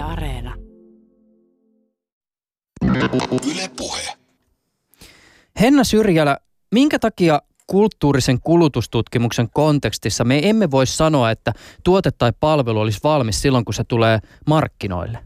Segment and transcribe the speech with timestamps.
[0.00, 0.54] Yle Areena.
[3.52, 4.00] Yle Puhe.
[5.60, 6.38] Henna Syrjälä,
[6.74, 11.52] minkä takia kulttuurisen kulutustutkimuksen kontekstissa me emme voi sanoa, että
[11.84, 15.18] tuote tai palvelu olisi valmis silloin, kun se tulee markkinoille?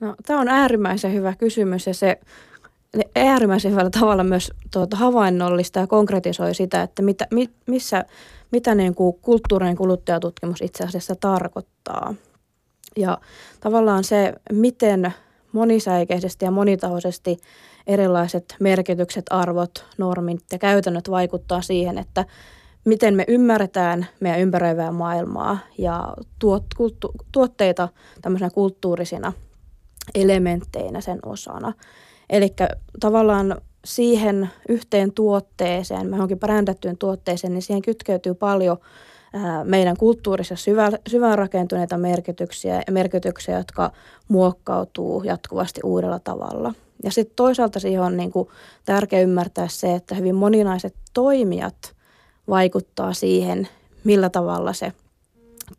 [0.00, 2.20] No, tämä on äärimmäisen hyvä kysymys ja se
[3.16, 8.04] äärimmäisen hyvällä tavalla myös tuota, havainnollista ja konkretisoi sitä, että mitä, mi, missä,
[8.52, 12.14] mitä niin kuin kulttuurinen kuluttajatutkimus itse asiassa tarkoittaa.
[12.96, 13.18] Ja
[13.60, 15.14] tavallaan se, miten
[15.52, 17.36] monisäikeisesti ja monitahoisesti
[17.86, 22.24] erilaiset merkitykset, arvot, normit ja käytännöt vaikuttaa siihen, että
[22.84, 27.88] miten me ymmärretään meidän ympäröivää maailmaa ja tuot, kulttu, tuotteita
[28.22, 29.32] tämmöisenä kulttuurisina
[30.14, 31.72] elementteinä sen osana.
[32.30, 32.54] Eli
[33.00, 38.78] tavallaan siihen yhteen tuotteeseen, johonkin brändättyyn tuotteeseen, niin siihen kytkeytyy paljon
[39.64, 43.90] meidän kulttuurissa syvä, syvään rakentuneita merkityksiä ja merkityksiä, jotka
[44.28, 46.74] muokkautuu jatkuvasti uudella tavalla.
[47.04, 48.48] Ja sitten toisaalta siihen on niin kuin
[48.84, 51.94] tärkeää ymmärtää se, että hyvin moninaiset toimijat
[52.48, 53.68] vaikuttaa siihen,
[54.04, 54.92] millä tavalla se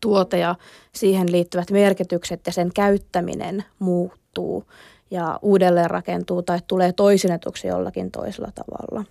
[0.01, 0.55] tuote ja
[0.93, 4.63] siihen liittyvät merkitykset ja sen käyttäminen muuttuu
[5.11, 9.05] ja uudelleen rakentuu tai tulee toisinetuksi jollakin toisella tavalla.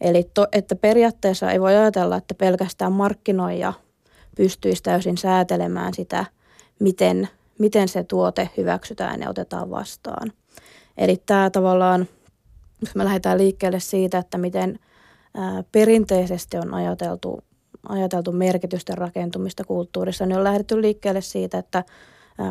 [0.00, 3.72] Eli to, että periaatteessa ei voi ajatella, että pelkästään markkinoija
[4.36, 6.24] pystyisi täysin säätelemään sitä,
[6.78, 10.32] miten, miten se tuote hyväksytään ja otetaan vastaan.
[10.98, 12.08] Eli tämä tavallaan,
[12.80, 14.78] jos me lähdetään liikkeelle siitä, että miten
[15.34, 17.40] ää, perinteisesti on ajateltu,
[17.88, 21.84] ajateltu merkitysten rakentumista kulttuurissa, niin on lähdetty liikkeelle siitä, että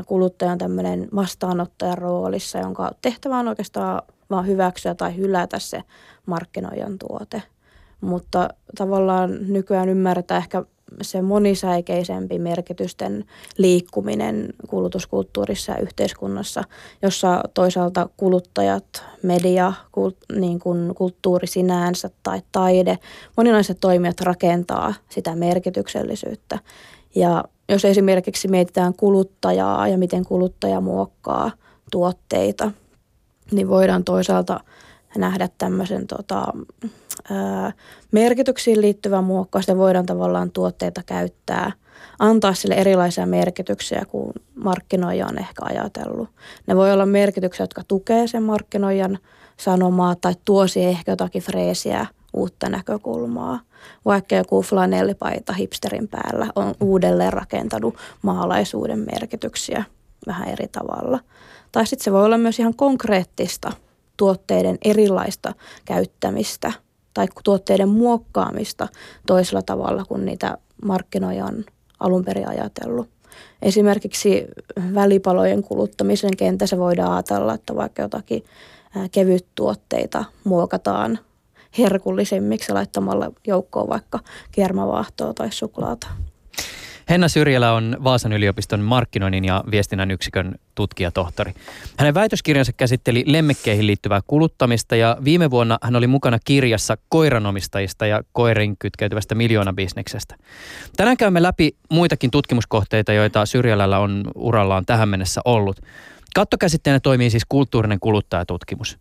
[0.06, 5.84] kuluttaja on tämmöinen vastaanottajan roolissa, jonka tehtävä on oikeastaan vaan hyväksyä tai hylätä se
[6.26, 7.44] markkinoijan tuote.
[8.02, 10.64] Mutta tavallaan nykyään ymmärretään ehkä
[11.02, 13.26] se monisäikeisempi merkitysten
[13.58, 16.64] liikkuminen kulutuskulttuurissa ja yhteiskunnassa,
[17.02, 22.98] jossa toisaalta kuluttajat, media, kult, niin kuin kulttuuri sinänsä tai taide,
[23.38, 26.60] moninaiset toimijat rakentaa sitä merkityksellisyyttä.
[27.16, 31.52] Ja jos esimerkiksi mietitään kuluttajaa ja miten kuluttaja muokkaa
[31.92, 32.72] tuotteita,
[33.52, 34.60] niin voidaan toisaalta
[35.18, 36.54] nähdä tämmöisen tota,
[37.32, 37.72] ää,
[38.12, 41.72] merkityksiin liittyvän muokkaus ja voidaan tavallaan tuotteita käyttää,
[42.20, 46.30] antaa sille erilaisia merkityksiä kuin markkinoija on ehkä ajatellut.
[46.68, 49.20] Ne voi olla merkityksiä, jotka tukee sen markkinoijan
[49.58, 53.60] sanomaa tai tuo siihen ehkä jotakin freesiä, uutta näkökulmaa.
[54.06, 59.84] Vaikka joku flanellipaita hipsterin päällä on uudelleen rakentanut maalaisuuden merkityksiä
[60.28, 61.20] vähän eri tavalla.
[61.72, 63.72] Tai sitten se voi olla myös ihan konkreettista
[64.18, 65.54] tuotteiden erilaista
[65.86, 66.72] käyttämistä
[67.14, 68.88] tai tuotteiden muokkaamista
[69.28, 71.66] toisella tavalla kuin niitä markkinoja on
[72.00, 73.10] alun perin ajatellut.
[73.62, 74.48] Esimerkiksi
[74.94, 78.44] välipalojen kuluttamisen kentässä voidaan ajatella, että vaikka jotakin
[79.12, 81.20] kevyttuotteita muokataan
[81.78, 84.20] herkullisemmiksi laittamalla joukkoon vaikka
[84.52, 86.08] kermavaahtoa tai suklaata.
[87.10, 91.54] Henna Syrjälä on Vaasan yliopiston markkinoinnin ja viestinnän yksikön tutkijatohtori.
[91.98, 98.24] Hänen väitöskirjansa käsitteli lemmekkeihin liittyvää kuluttamista ja viime vuonna hän oli mukana kirjassa koiranomistajista ja
[98.32, 100.36] koirin kytkeytyvästä miljoonabisneksestä.
[100.98, 105.82] Tänään käymme läpi muitakin tutkimuskohteita, joita Syrjälällä on urallaan tähän mennessä ollut.
[106.36, 108.98] Kattokäsitteenä toimii siis kulttuurinen kuluttajatutkimus.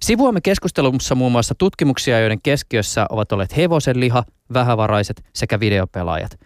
[0.00, 6.38] Sivuamme keskustelussa muun muassa tutkimuksia, joiden keskiössä ovat olleet hevosenliha, vähävaraiset sekä videopelaajat.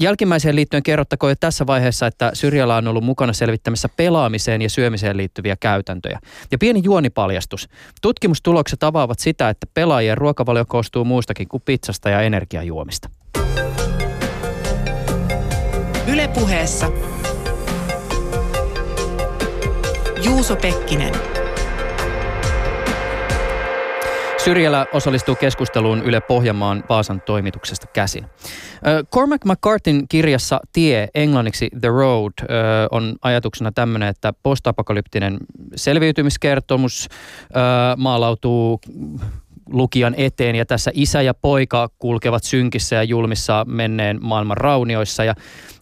[0.00, 5.16] Jälkimmäiseen liittyen kerrottakoon jo tässä vaiheessa, että Syrjällä on ollut mukana selvittämässä pelaamiseen ja syömiseen
[5.16, 6.18] liittyviä käytäntöjä.
[6.50, 7.68] Ja pieni juonipaljastus.
[8.02, 13.10] Tutkimustulokset avaavat sitä, että pelaajien ruokavalio koostuu muustakin kuin pizzasta ja energiajuomista.
[16.06, 16.92] Ylepuheessa
[20.24, 21.33] Juuso Pekkinen.
[24.44, 28.26] Syrjälä osallistuu keskusteluun Yle Pohjanmaan Vaasan toimituksesta käsin.
[29.12, 32.32] Cormac McCartin kirjassa Tie, englanniksi The Road,
[32.90, 35.38] on ajatuksena tämmöinen, että postapokalyptinen
[35.76, 37.08] selviytymiskertomus
[37.96, 38.80] maalautuu
[39.66, 45.34] lukijan eteen ja tässä isä ja poika kulkevat synkissä ja julmissa menneen maailman raunioissa ja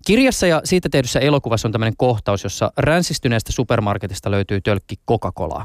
[0.07, 5.65] Kirjassa ja siitä tehdyssä elokuvassa on tämmöinen kohtaus, jossa ränsistyneestä supermarketista löytyy tölkki Coca-Colaa.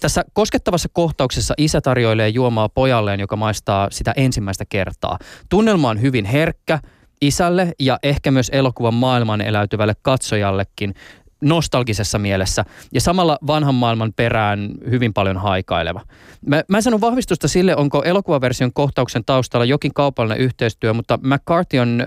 [0.00, 5.18] Tässä koskettavassa kohtauksessa isä tarjoilee juomaa pojalleen, joka maistaa sitä ensimmäistä kertaa.
[5.48, 6.78] Tunnelma on hyvin herkkä
[7.20, 10.94] isälle ja ehkä myös elokuvan maailman eläytyvälle katsojallekin.
[11.42, 16.00] Nostalgisessa mielessä ja samalla vanhan maailman perään hyvin paljon haikaileva.
[16.46, 21.78] Mä, mä en sano vahvistusta sille, onko elokuvaversion kohtauksen taustalla jokin kaupallinen yhteistyö, mutta McCarthy
[21.78, 22.04] on ö,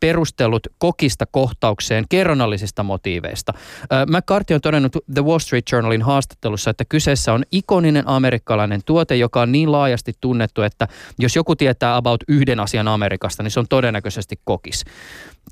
[0.00, 3.52] perustellut kokista kohtaukseen kerronnallisista motiiveista.
[3.82, 9.16] Ö, McCarthy on todennut The Wall Street Journalin haastattelussa, että kyseessä on ikoninen amerikkalainen tuote,
[9.16, 10.88] joka on niin laajasti tunnettu, että
[11.18, 14.84] jos joku tietää about yhden asian Amerikasta, niin se on todennäköisesti kokis.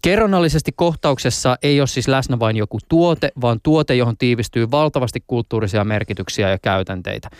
[0.02, 5.84] Kerronnallisesti kohtauksessa ei ole siis läsnä vain joku tuote, vaan tuote, johon tiivistyy valtavasti kulttuurisia
[5.84, 7.30] merkityksiä ja käytänteitä.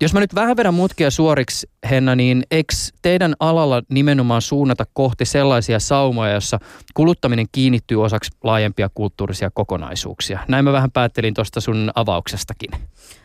[0.00, 5.24] Jos mä nyt vähän vedän mutkia suoriksi, Henna, niin eikö teidän alalla nimenomaan suunnata kohti
[5.24, 6.58] sellaisia saumoja, jossa
[6.94, 10.38] kuluttaminen kiinnittyy osaksi laajempia kulttuurisia kokonaisuuksia?
[10.48, 12.70] Näin mä vähän päättelin tuosta sun avauksestakin.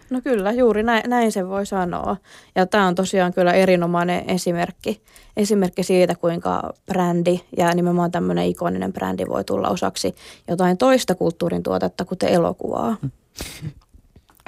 [0.10, 2.18] No kyllä, juuri näin, näin se voi sanoa.
[2.56, 5.02] Ja tämä on tosiaan kyllä erinomainen esimerkki,
[5.38, 10.16] esimerkki siitä, kuinka brändi ja nimenomaan tämmöinen ikoninen brändi voi tulla osaksi
[10.48, 12.98] jotain toista kulttuurin tuotetta, kuten elokuvaa.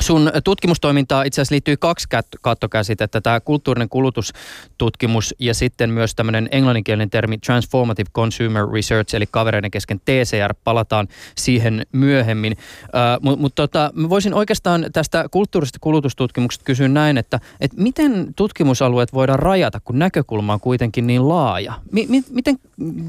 [0.02, 2.08] Sun tutkimustoimintaa itse asiassa liittyy kaksi
[2.42, 9.72] kattokäsitettä, tämä kulttuurinen kulutustutkimus ja sitten myös tämmöinen englanninkielinen termi Transformative Consumer Research, eli kavereiden
[9.72, 11.08] kesken TCR, palataan
[11.38, 12.54] siihen myöhemmin.
[12.84, 19.14] Uh, Mutta mut tota, voisin oikeastaan tästä kulttuurisesta kulutustutkimuksesta kysyä näin, että et miten tutkimusalueet
[19.14, 21.74] voidaan rajata, kun näkökulma on kuitenkin niin laaja?
[21.92, 22.60] Mi- mi- miten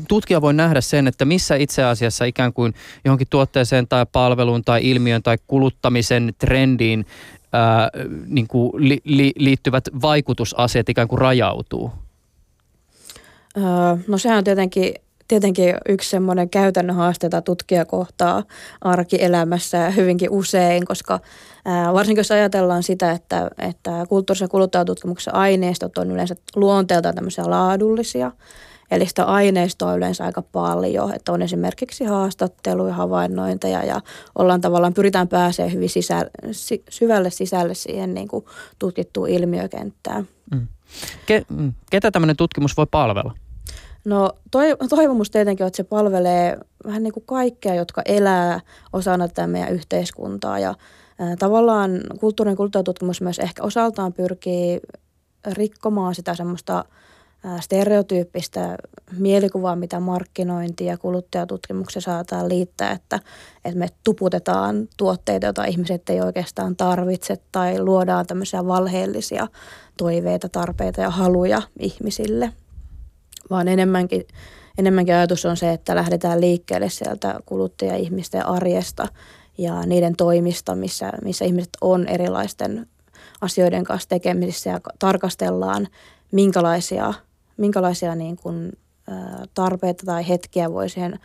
[0.08, 4.80] tutkija voi nähdä sen, että missä itse asiassa ikään kuin johonkin tuotteeseen tai palveluun tai
[4.90, 6.34] ilmiön tai kuluttamisen
[6.80, 7.06] trendiin
[7.52, 7.90] ää,
[8.26, 11.90] niin kuin li, li, liittyvät vaikutusasiat ikään kuin rajautuu?
[13.56, 13.64] Öö,
[14.08, 14.94] no sehän on tietenkin
[15.28, 18.42] tietenkin yksi semmoinen käytännön haaste, jota tutkija kohtaa
[18.80, 21.20] arkielämässä hyvinkin usein, koska
[21.64, 28.32] ää, varsinkin jos ajatellaan sitä, että, että kulttuurisen kuluttajatutkimuksen aineistot on yleensä luonteeltaan tämmöisiä laadullisia,
[28.90, 34.00] Eli sitä aineistoa on yleensä aika paljon, että on esimerkiksi haastatteluja, havainnointeja ja
[34.38, 36.30] ollaan tavallaan, pyritään pääsemään hyvin sisä,
[36.90, 38.44] syvälle sisälle siihen niin kuin
[38.78, 40.28] tutkittuun ilmiökenttään.
[40.54, 40.66] Mm.
[41.26, 41.72] Ke, mm.
[41.90, 43.34] ketä tämmöinen tutkimus voi palvella?
[44.04, 44.32] No
[44.90, 48.60] toivomus tietenkin on, että se palvelee vähän niin kuin kaikkea, jotka elää
[48.92, 50.74] osana tätä meidän yhteiskuntaa ja
[51.38, 51.90] tavallaan
[52.20, 54.80] kulttuurin kulttuuritutkimus myös ehkä osaltaan pyrkii
[55.52, 56.84] rikkomaan sitä semmoista–
[57.60, 58.76] stereotyyppistä
[59.18, 63.20] mielikuvaa, mitä markkinointi ja kuluttajatutkimuksessa saataan liittää, että,
[63.64, 69.48] että me tuputetaan tuotteita, joita ihmiset ei oikeastaan tarvitse tai luodaan tämmöisiä valheellisia
[69.96, 72.52] toiveita, tarpeita ja haluja ihmisille,
[73.50, 74.26] vaan enemmänkin,
[74.78, 79.08] enemmänkin ajatus on se, että lähdetään liikkeelle sieltä kuluttaja-ihmisten arjesta
[79.58, 82.86] ja niiden toimista, missä, missä ihmiset on erilaisten
[83.40, 85.88] asioiden kanssa tekemisissä ja tarkastellaan,
[86.32, 87.14] minkälaisia–
[87.60, 88.72] minkälaisia niin kuin,
[89.54, 91.18] tarpeita tai hetkiä voi siihen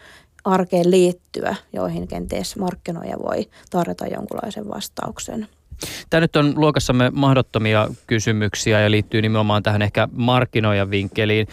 [0.44, 5.48] arkeen liittyä, joihin kenties markkinoija voi tarjota jonkunlaisen vastauksen.
[6.10, 11.48] Tämä nyt on luokassamme mahdottomia kysymyksiä ja liittyy nimenomaan tähän ehkä markkinoijan vinkkeliin.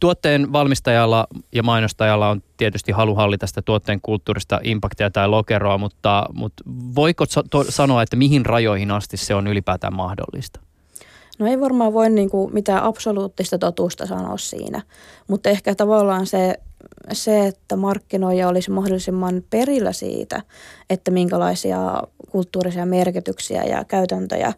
[0.00, 6.26] tuotteen valmistajalla ja mainostajalla on tietysti halu hallita sitä tuotteen kulttuurista impaktia tai lokeroa, mutta,
[6.32, 6.64] mutta
[6.94, 7.24] voiko
[7.68, 10.60] sanoa, että mihin rajoihin asti se on ylipäätään mahdollista?
[11.38, 14.82] No ei varmaan voi niin kuin mitään absoluuttista totuusta sanoa siinä,
[15.28, 16.54] mutta ehkä tavallaan se,
[17.12, 20.42] se, että markkinoija olisi mahdollisimman perillä siitä,
[20.90, 24.52] että minkälaisia kulttuurisia merkityksiä ja käytäntöjä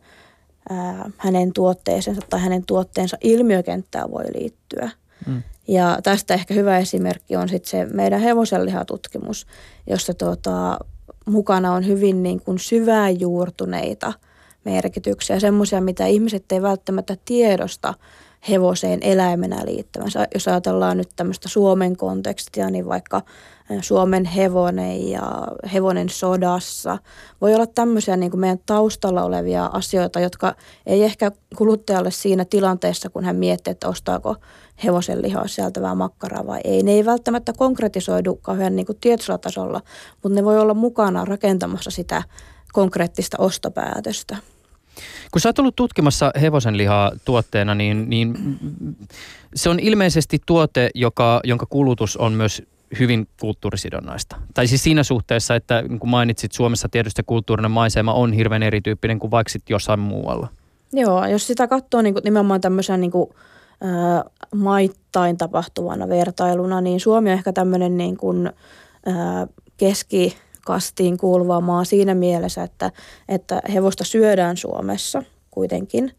[0.71, 4.91] ää, hänen tuotteeseensa tai hänen tuotteensa ilmiökenttään voi liittyä.
[5.27, 5.43] Mm.
[5.69, 9.47] Ja tästä ehkä hyvä esimerkki on sitten se meidän hevosenlihatutkimus,
[9.87, 10.79] jossa tuota,
[11.27, 14.13] mukana on hyvin niin kuin syvään juurtuneita–
[14.65, 17.94] merkityksiä, semmoisia, mitä ihmiset ei välttämättä tiedosta
[18.48, 20.08] hevoseen eläimenä liittävän.
[20.34, 23.22] Jos ajatellaan nyt tämmöistä Suomen kontekstia, niin vaikka
[23.81, 26.98] Suomen hevonen ja hevonen sodassa.
[27.41, 30.55] Voi olla tämmöisiä niin kuin meidän taustalla olevia asioita, jotka
[30.86, 34.36] ei ehkä kuluttajalle siinä tilanteessa, kun hän miettii, että ostaako
[34.84, 36.82] hevosen lihaa sieltävää makkaraa vai ei.
[36.82, 39.81] Ne ei välttämättä konkretisoidu kauhean niin kuin tietyllä tasolla,
[40.22, 42.22] mutta ne voi olla mukana rakentamassa sitä
[42.72, 44.37] konkreettista ostopäätöstä.
[45.32, 48.58] Kun sä oot ollut tutkimassa hevosenlihaa tuotteena, niin, niin
[49.55, 52.63] se on ilmeisesti tuote, joka, jonka kulutus on myös
[52.98, 54.37] hyvin kulttuurisidonnaista.
[54.55, 59.19] Tai siis siinä suhteessa, että niin kuin mainitsit, Suomessa tietysti kulttuurinen maisema on hirveän erityyppinen
[59.19, 60.48] kuin vaikka jossain muualla.
[60.93, 63.31] Joo, jos sitä katsoo niin kuin nimenomaan tämmöisen niin kuin,
[64.55, 68.51] maittain tapahtuvana vertailuna, niin Suomi on ehkä tämmöinen niin kuin,
[69.77, 70.37] keski
[70.69, 72.93] kastiin kuuluva maa siinä mielessä, että,
[73.29, 76.13] että hevosta syödään Suomessa kuitenkin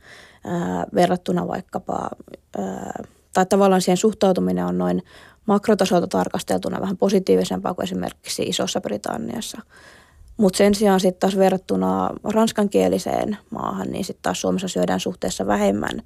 [0.43, 2.09] ää, verrattuna vaikkapa,
[2.57, 3.03] ää,
[3.33, 5.03] tai tavallaan siihen suhtautuminen on noin
[5.45, 9.61] makrotasolta tarkasteltuna vähän positiivisempaa kuin esimerkiksi Isossa Britanniassa.
[10.39, 16.01] Mutta sen sijaan sitten taas verrattuna ranskankieliseen maahan, niin sitten taas Suomessa syödään suhteessa vähemmän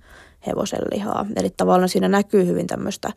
[0.47, 1.25] hevosen lihaa.
[1.35, 3.11] Eli tavallaan siinä näkyy hyvin tämmöistä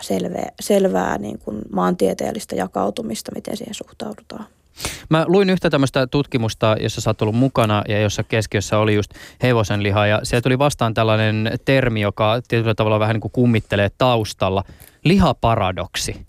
[0.00, 4.44] selvää, selvää niin kuin maantieteellistä jakautumista, miten siihen suhtaudutaan.
[5.08, 9.10] Mä luin yhtä tämmöistä tutkimusta, jossa sä oot ollut mukana ja jossa keskiössä oli just
[9.42, 10.06] hevosen liha.
[10.06, 14.64] Ja sieltä tuli vastaan tällainen termi, joka tietyllä tavalla vähän niin kuin kummittelee taustalla.
[15.04, 16.26] Lihaparadoksi.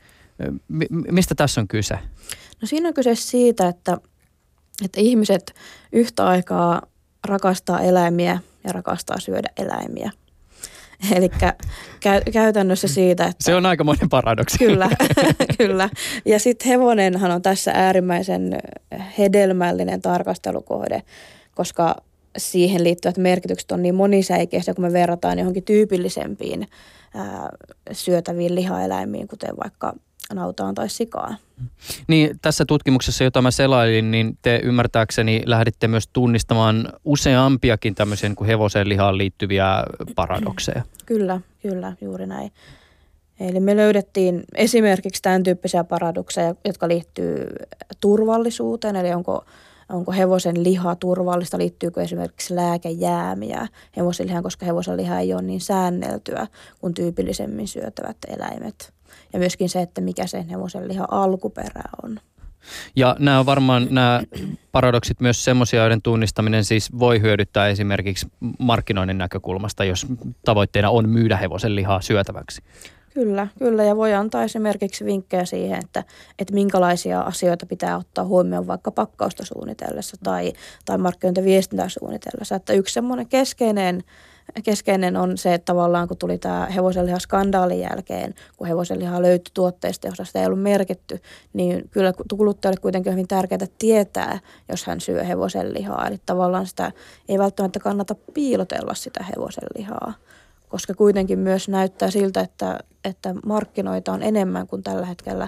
[0.67, 1.99] M- mistä tässä on kyse?
[2.61, 3.97] No siinä on kyse siitä, että,
[4.85, 5.53] että ihmiset
[5.91, 6.81] yhtä aikaa
[7.27, 10.11] rakastaa eläimiä ja rakastaa syödä eläimiä.
[11.15, 13.43] Eli kä- käytännössä siitä, että...
[13.43, 14.57] Se on aikamoinen paradoksi.
[14.57, 14.89] Kyllä,
[15.57, 15.89] kyllä.
[16.25, 18.59] Ja sitten hevonenhan on tässä äärimmäisen
[19.17, 21.03] hedelmällinen tarkastelukohde,
[21.55, 21.95] koska
[22.37, 26.67] siihen liittyvät merkitykset on niin monisäikeistä, kun me verrataan johonkin tyypillisempiin
[27.15, 27.49] ää,
[27.91, 29.93] syötäviin lihaeläimiin, kuten vaikka
[30.33, 31.37] nautaan tai sikaan.
[32.07, 38.47] Niin, tässä tutkimuksessa, jota mä selailin, niin te ymmärtääkseni lähditte myös tunnistamaan useampiakin tämmöisen kuin
[38.47, 39.83] hevosen lihaan liittyviä
[40.15, 40.83] paradokseja.
[41.05, 42.51] Kyllä, kyllä, juuri näin.
[43.39, 47.47] Eli me löydettiin esimerkiksi tämän tyyppisiä paradokseja, jotka liittyy
[48.01, 49.45] turvallisuuteen, eli onko,
[49.89, 55.61] onko hevosen liha turvallista, liittyykö esimerkiksi lääkejäämiä hevosen lihaan, koska hevosen liha ei ole niin
[55.61, 56.47] säänneltyä
[56.81, 58.93] kuin tyypillisemmin syötävät eläimet
[59.33, 62.19] ja myöskin se, että mikä sen hevosen liha alkuperä on.
[62.95, 64.21] Ja nämä on varmaan nämä
[64.71, 68.27] paradoksit myös semmoisia, joiden tunnistaminen siis voi hyödyttää esimerkiksi
[68.59, 70.07] markkinoinnin näkökulmasta, jos
[70.45, 72.61] tavoitteena on myydä hevosen lihaa syötäväksi.
[73.13, 73.83] Kyllä, kyllä.
[73.83, 76.03] Ja voi antaa esimerkiksi vinkkejä siihen, että,
[76.39, 80.53] että minkälaisia asioita pitää ottaa huomioon vaikka pakkausta suunnitellessa tai,
[80.85, 82.55] tai markkinointiviestintää suunnitellessa.
[82.55, 84.03] Että yksi semmoinen keskeinen
[84.63, 90.25] keskeinen on se, että tavallaan kun tuli tämä hevosenlihaskandaalin jälkeen, kun hevosenlihaa löytyi tuotteista, jossa
[90.25, 91.21] sitä ei ollut merkitty,
[91.53, 94.39] niin kyllä kuluttajalle kuitenkin on hyvin tärkeää tietää,
[94.69, 96.07] jos hän syö hevosenlihaa.
[96.07, 96.91] Eli tavallaan sitä
[97.29, 100.13] ei välttämättä kannata piilotella sitä hevosenlihaa,
[100.69, 105.47] koska kuitenkin myös näyttää siltä, että, että markkinoita on enemmän kuin tällä hetkellä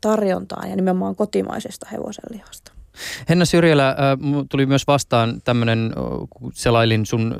[0.00, 2.75] tarjontaa ja nimenomaan kotimaisesta hevosenlihasta.
[3.28, 3.96] Henna Syrjälä, äh,
[4.48, 5.92] tuli myös vastaan tämmöinen,
[6.52, 7.34] selailin sun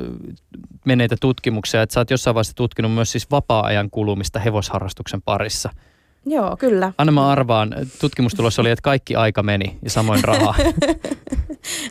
[0.85, 5.71] menneitä tutkimuksia, että sä oot jossain vaiheessa tutkinut myös siis vapaa-ajan kulumista hevosharrastuksen parissa.
[6.27, 6.93] Joo, kyllä.
[6.99, 10.55] Anna mä arvaan, tutkimustulos oli, että kaikki aika meni ja samoin raha.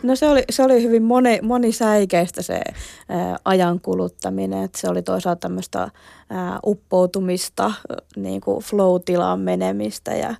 [0.04, 2.62] no se oli, se oli hyvin moni, monisäikeistä se
[3.10, 4.64] ää, ajan kuluttaminen.
[4.64, 5.90] Että se oli toisaalta tämmöistä
[6.30, 7.74] ää, uppoutumista,
[8.16, 10.36] niin kuin flow-tilaan menemistä ja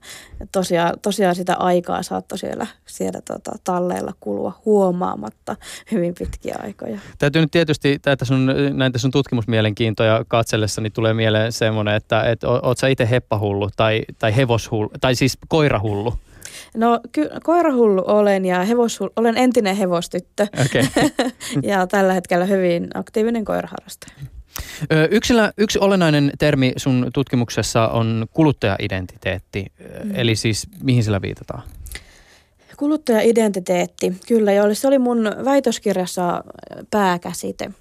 [0.52, 5.56] tosiaan, tosiaan sitä aikaa saattoi siellä, siellä tota, talleilla kulua huomaamatta
[5.92, 7.00] hyvin pitkiä aikoja.
[7.20, 12.78] Täytyy nyt tietysti näitä sun, näitä sun tutkimusmielenkiintoja katsellessa, tulee mieleen semmoinen, että et, oot
[12.78, 16.14] sä itse heppahullu tai, tai hevoshullu, tai siis koirahullu?
[16.78, 21.10] No ky- koirahullu olen ja hevoshullu, olen entinen hevostyttö okay.
[21.72, 24.16] ja tällä hetkellä hyvin aktiivinen koiraharrastaja.
[25.12, 29.66] Yksilä, yksi olennainen termi sun tutkimuksessa on kuluttajaidentiteetti,
[30.04, 30.12] mm.
[30.16, 31.64] eli siis mihin sillä viitataan?
[32.78, 36.44] Kuluttajaidentiteetti, kyllä, ja se oli mun väitöskirjassa
[36.92, 37.72] pääkäsite.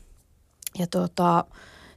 [0.79, 1.45] Ja tota,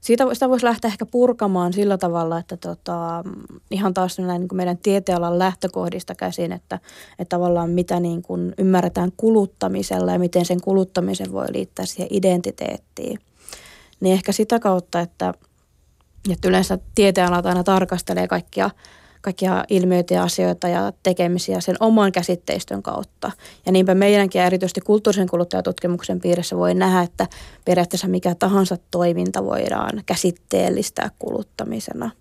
[0.01, 3.23] siitä, sitä voisi lähteä ehkä purkamaan sillä tavalla, että tota,
[3.71, 6.79] ihan taas näin niin kuin meidän tietealan lähtökohdista käsin, että,
[7.19, 13.19] että tavallaan mitä niin kuin ymmärretään kuluttamisella ja miten sen kuluttamisen voi liittää siihen identiteettiin.
[13.99, 15.33] Niin ehkä sitä kautta, että,
[16.31, 18.69] että yleensä tieteenalat aina tarkastelee kaikkia–
[19.21, 23.31] kaikkia ilmiöitä ja asioita ja tekemisiä sen oman käsitteistön kautta.
[23.65, 27.27] Ja niinpä meidänkin erityisesti kulttuurisen kuluttajatutkimuksen piirissä voi nähdä, että
[27.65, 32.11] periaatteessa mikä tahansa toiminta voidaan käsitteellistää kuluttamisena.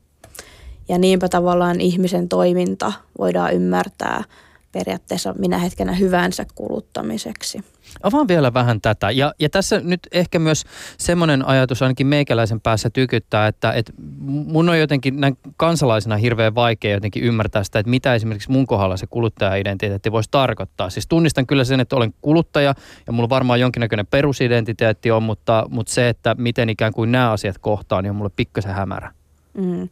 [0.88, 4.24] Ja niinpä tavallaan ihmisen toiminta voidaan ymmärtää
[4.72, 7.64] periaatteessa minä hetkenä hyvänsä kuluttamiseksi.
[8.02, 9.10] Avaan vielä vähän tätä.
[9.10, 10.64] Ja, ja tässä nyt ehkä myös
[10.98, 16.94] semmoinen ajatus ainakin meikäläisen päässä tykyttää, että, että mun on jotenkin näin kansalaisena hirveän vaikea
[16.94, 20.90] jotenkin ymmärtää sitä, että mitä esimerkiksi mun kohdalla se kuluttaja-identiteetti voisi tarkoittaa.
[20.90, 22.74] Siis tunnistan kyllä sen, että olen kuluttaja
[23.06, 27.58] ja mulla varmaan jonkinnäköinen perusidentiteetti on, mutta, mutta se, että miten ikään kuin nämä asiat
[27.58, 29.12] kohtaan, niin on mulle pikkasen hämärä.
[29.54, 29.88] Mm.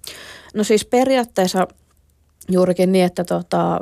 [0.54, 1.66] No siis periaatteessa
[2.50, 3.80] juurikin niin, että tota,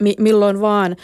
[0.00, 0.96] mi- milloin vaan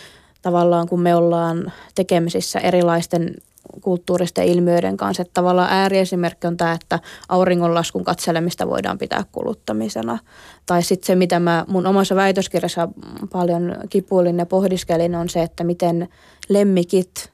[0.47, 3.35] tavallaan kun me ollaan tekemisissä erilaisten
[3.81, 5.23] kulttuuristen ilmiöiden kanssa.
[5.23, 10.19] Että tavallaan ääriesimerkki on tämä, että auringonlaskun katselemista voidaan pitää kuluttamisena.
[10.67, 12.89] Tai sitten se, mitä mä mun omassa väitöskirjassa
[13.33, 16.09] paljon kipuilin ja pohdiskelin, on se, että miten
[16.49, 17.33] lemmikit,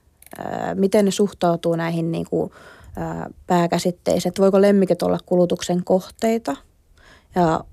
[0.74, 2.50] miten ne suhtautuu näihin niin kuin,
[3.46, 4.30] pääkäsitteisiin.
[4.30, 6.56] Että voiko lemmikit olla kulutuksen kohteita–
[7.34, 7.64] ja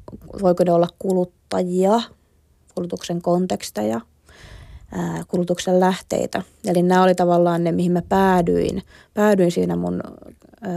[0.42, 2.02] voiko ne olla kuluttajia,
[2.76, 4.09] kulutuksen konteksteja, ää,
[5.28, 6.42] kulutuksen lähteitä.
[6.66, 10.04] Eli nämä oli tavallaan ne, mihin mä päädyin, päädyin siinä mun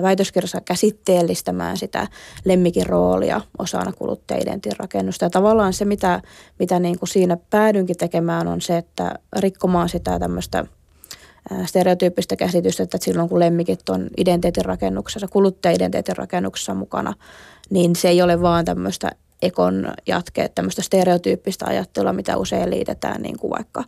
[0.02, 2.06] väitöskirjassa käsitteellistämään sitä
[2.44, 5.24] lemmikin roolia osana kuluttajaidentiitin rakennusta.
[5.24, 6.20] Ja tavallaan se, mitä,
[6.58, 10.64] mitä niin kuin siinä päädynkin tekemään, on se, että rikkomaan sitä tämmöistä
[11.66, 17.14] stereotyyppistä käsitystä, että silloin kun lemmikit on identiteetin rakennuksessa, kuluttaja-identiteetin rakennuksessa mukana,
[17.70, 19.10] niin se ei ole vaan tämmöistä
[19.42, 23.84] ekon jatke, tämmöistä stereotyyppistä ajattelua, mitä usein liitetään niin kuin vaikka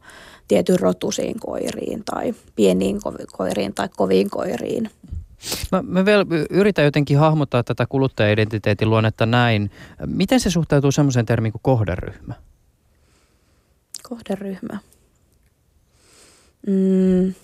[0.48, 3.00] tietyn rotusiin koiriin tai pieniin
[3.36, 4.90] koiriin tai koviin koiriin.
[5.72, 9.70] Mä, mä vielä yritän jotenkin hahmottaa tätä kuluttaja-identiteetin luonnetta näin.
[10.06, 12.34] Miten se suhtautuu semmoiseen termiin kuin kohderyhmä?
[14.08, 14.78] Kohderyhmä.
[16.66, 17.34] Mm.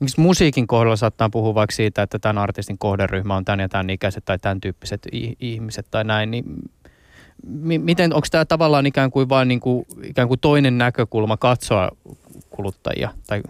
[0.00, 3.90] Miksi musiikin kohdalla saattaa puhua vaikka siitä, että tämän artistin kohderyhmä on tämän ja tämän
[3.90, 5.08] ikäiset tai tämän tyyppiset
[5.40, 6.44] ihmiset tai näin, niin
[7.78, 11.90] miten, onko tämä tavallaan ikään kuin vain niin kuin, ikään kuin toinen näkökulma katsoa
[12.50, 13.42] kuluttajia tai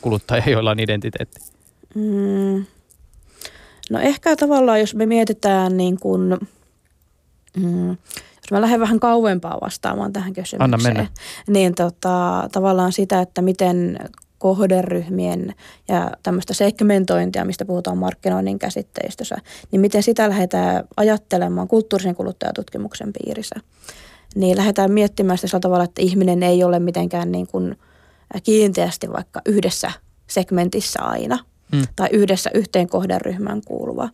[0.00, 1.40] kuluttajia, joilla on identiteetti?
[1.94, 2.64] Mm.
[3.90, 6.38] No ehkä tavallaan, jos me mietitään niin kuin,
[7.56, 10.62] mm, jos mä lähden vähän kauempaa vastaamaan tähän kysymykseen.
[10.62, 11.06] Anna mennä.
[11.48, 13.98] Niin tota, tavallaan sitä, että miten
[14.38, 15.54] kohderyhmien
[15.88, 19.36] ja tämmöistä segmentointia, mistä puhutaan markkinoinnin käsitteistössä,
[19.72, 23.54] niin miten sitä lähdetään ajattelemaan kulttuurisen kuluttajatutkimuksen piirissä.
[24.34, 27.78] Niin lähdetään miettimään sitä tavalla, että ihminen ei ole mitenkään niin kuin
[28.42, 29.90] kiinteästi vaikka yhdessä
[30.26, 31.38] segmentissä aina–
[31.72, 31.82] mm.
[31.96, 34.08] tai yhdessä yhteen kohderyhmään kuuluva.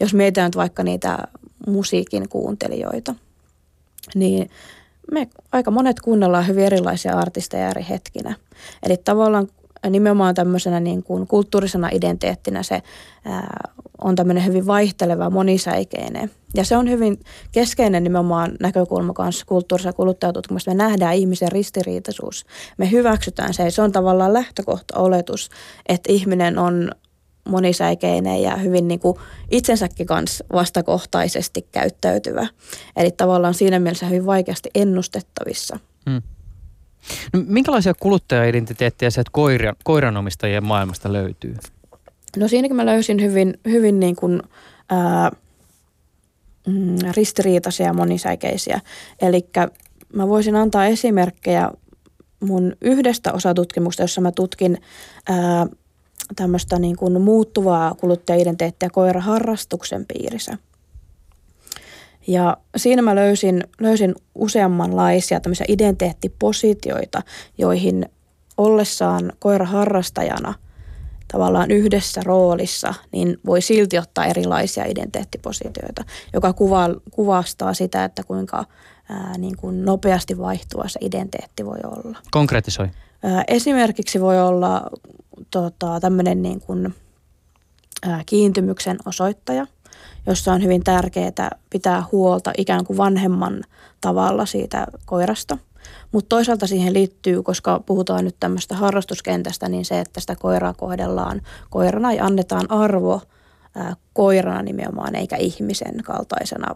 [0.00, 1.18] Jos mietitään vaikka niitä
[1.66, 3.14] musiikin kuuntelijoita,
[4.14, 4.50] niin
[5.12, 8.34] me aika monet kuunnellaan hyvin erilaisia artisteja eri hetkinä.
[8.82, 9.48] Eli tavallaan
[9.90, 12.82] nimenomaan tämmöisenä niin kuin kulttuurisena identiteettinä se
[13.98, 16.30] on tämmöinen hyvin vaihteleva, monisäikeinen.
[16.54, 17.20] Ja se on hyvin
[17.52, 20.70] keskeinen nimenomaan näkökulma kanssa kulttuurissa kuluttajatutkimuksessa.
[20.70, 22.46] Me nähdään ihmisen ristiriitaisuus.
[22.78, 23.70] Me hyväksytään se.
[23.70, 25.50] Se on tavallaan lähtökohta oletus,
[25.88, 26.90] että ihminen on
[27.48, 29.16] monisäikeinen ja hyvin niin kuin
[29.50, 32.46] itsensäkin kanssa vastakohtaisesti käyttäytyvä.
[32.96, 35.78] Eli tavallaan siinä mielessä hyvin vaikeasti ennustettavissa.
[36.10, 36.22] Hmm.
[37.32, 41.56] No, minkälaisia kuluttaja-identiteettejä sieltä koira, koiranomistajien maailmasta löytyy?
[42.36, 44.42] No siinäkin mä löysin hyvin, hyvin niin kuin,
[44.90, 45.30] ää,
[46.66, 48.80] mm, ristiriitaisia ja monisäikeisiä.
[49.22, 49.48] Eli
[50.12, 51.70] mä voisin antaa esimerkkejä
[52.40, 54.78] mun yhdestä osatutkimusta, jossa mä tutkin
[55.28, 55.66] ää,
[56.36, 60.58] tämmöistä niin kuin muuttuvaa kuluttaja-identiteettiä koiraharrastuksen piirissä.
[62.28, 67.22] Ja siinä mä löysin, löysin useammanlaisia tämmöisiä identiteettipositioita,
[67.58, 68.06] joihin
[68.56, 70.54] ollessaan koiraharrastajana
[71.32, 78.64] tavallaan yhdessä roolissa, niin voi silti ottaa erilaisia identiteettipositioita, joka kuva, kuvastaa sitä, että kuinka
[79.08, 82.18] ää, niin kuin nopeasti vaihtuva se identiteetti voi olla.
[82.30, 82.88] Konkretisoi.
[83.22, 84.90] Ää, esimerkiksi voi olla
[85.50, 86.94] tota, tämmöinen niin kuin,
[88.02, 89.66] ää, kiintymyksen osoittaja–
[90.28, 93.64] jossa on hyvin tärkeää pitää huolta ikään kuin vanhemman
[94.00, 95.58] tavalla siitä koirasta.
[96.12, 101.42] Mutta toisaalta siihen liittyy, koska puhutaan nyt tämmöistä harrastuskentästä, niin se, että sitä koiraa kohdellaan
[101.70, 103.20] koirana ja annetaan arvo
[103.74, 106.74] ää, koirana nimenomaan, eikä ihmisen kaltaisena.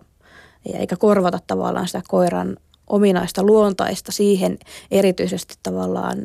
[0.75, 4.59] Eikä korvata tavallaan sitä koiran ominaista luontaista siihen
[4.91, 6.19] erityisesti tavallaan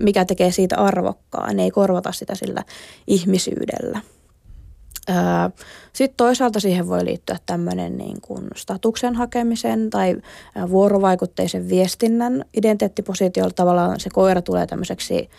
[0.00, 2.64] mikä tekee siitä arvokkaan, ei korvata sitä sillä
[3.06, 4.00] ihmisyydellä.
[5.92, 10.16] Sitten toisaalta siihen voi liittyä tämmöinen niin kuin statuksen hakemisen tai
[10.70, 13.52] vuorovaikutteisen viestinnän identiteettipositiolla.
[13.56, 15.30] Tavallaan se koira tulee tämmöiseksi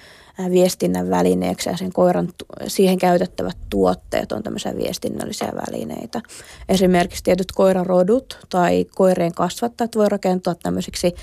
[0.52, 2.30] viestinnän välineeksi ja sen koiran
[2.68, 6.22] siihen käytettävät tuotteet on tämmöisiä viestinnällisiä välineitä.
[6.70, 11.16] Esimerkiksi tietyt koirarodut tai koirien kasvattajat voi rakentua tämmöisiksi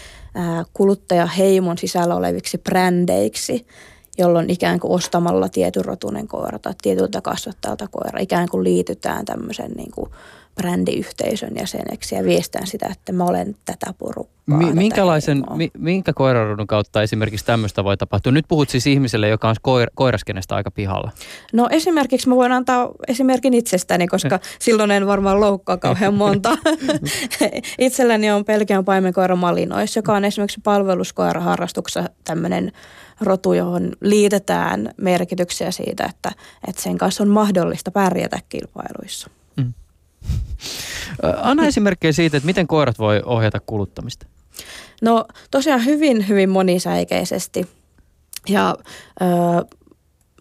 [0.72, 3.66] kuluttajaheimon sisällä oleviksi brändeiksi,
[4.19, 9.71] jolloin ikään kuin ostamalla tietyn rotunen koira tai tietyltä kasvattajalta koira ikään kuin liitytään tämmöisen
[9.71, 10.11] niin kuin
[10.59, 14.38] brändiyhteisön jäseneksi ja viestään sitä, että mä olen tätä porukkaa.
[14.57, 18.33] Mi- minkälaisen, mi- minkä koirarodun kautta esimerkiksi tämmöistä voi tapahtua?
[18.33, 21.11] Nyt puhut siis ihmiselle, joka on koir- koiraskenestä aika pihalla.
[21.53, 26.59] No esimerkiksi mä voin antaa esimerkin itsestäni, koska silloin en varmaan loukkaa kauhean monta.
[27.79, 32.73] Itselläni on pelkään paimenkoira Malinois, joka on esimerkiksi palveluskoiraharrastuksessa tämmöinen
[33.21, 36.33] rotu, johon liitetään merkityksiä siitä, että,
[36.68, 39.31] että sen kanssa on mahdollista pärjätä kilpailuissa.
[41.43, 44.27] Anna esimerkkejä siitä, että miten koirat voi ohjata kuluttamista.
[45.03, 47.69] No tosiaan hyvin, hyvin monisäikeisesti.
[48.49, 48.77] Ja
[49.23, 49.25] ö,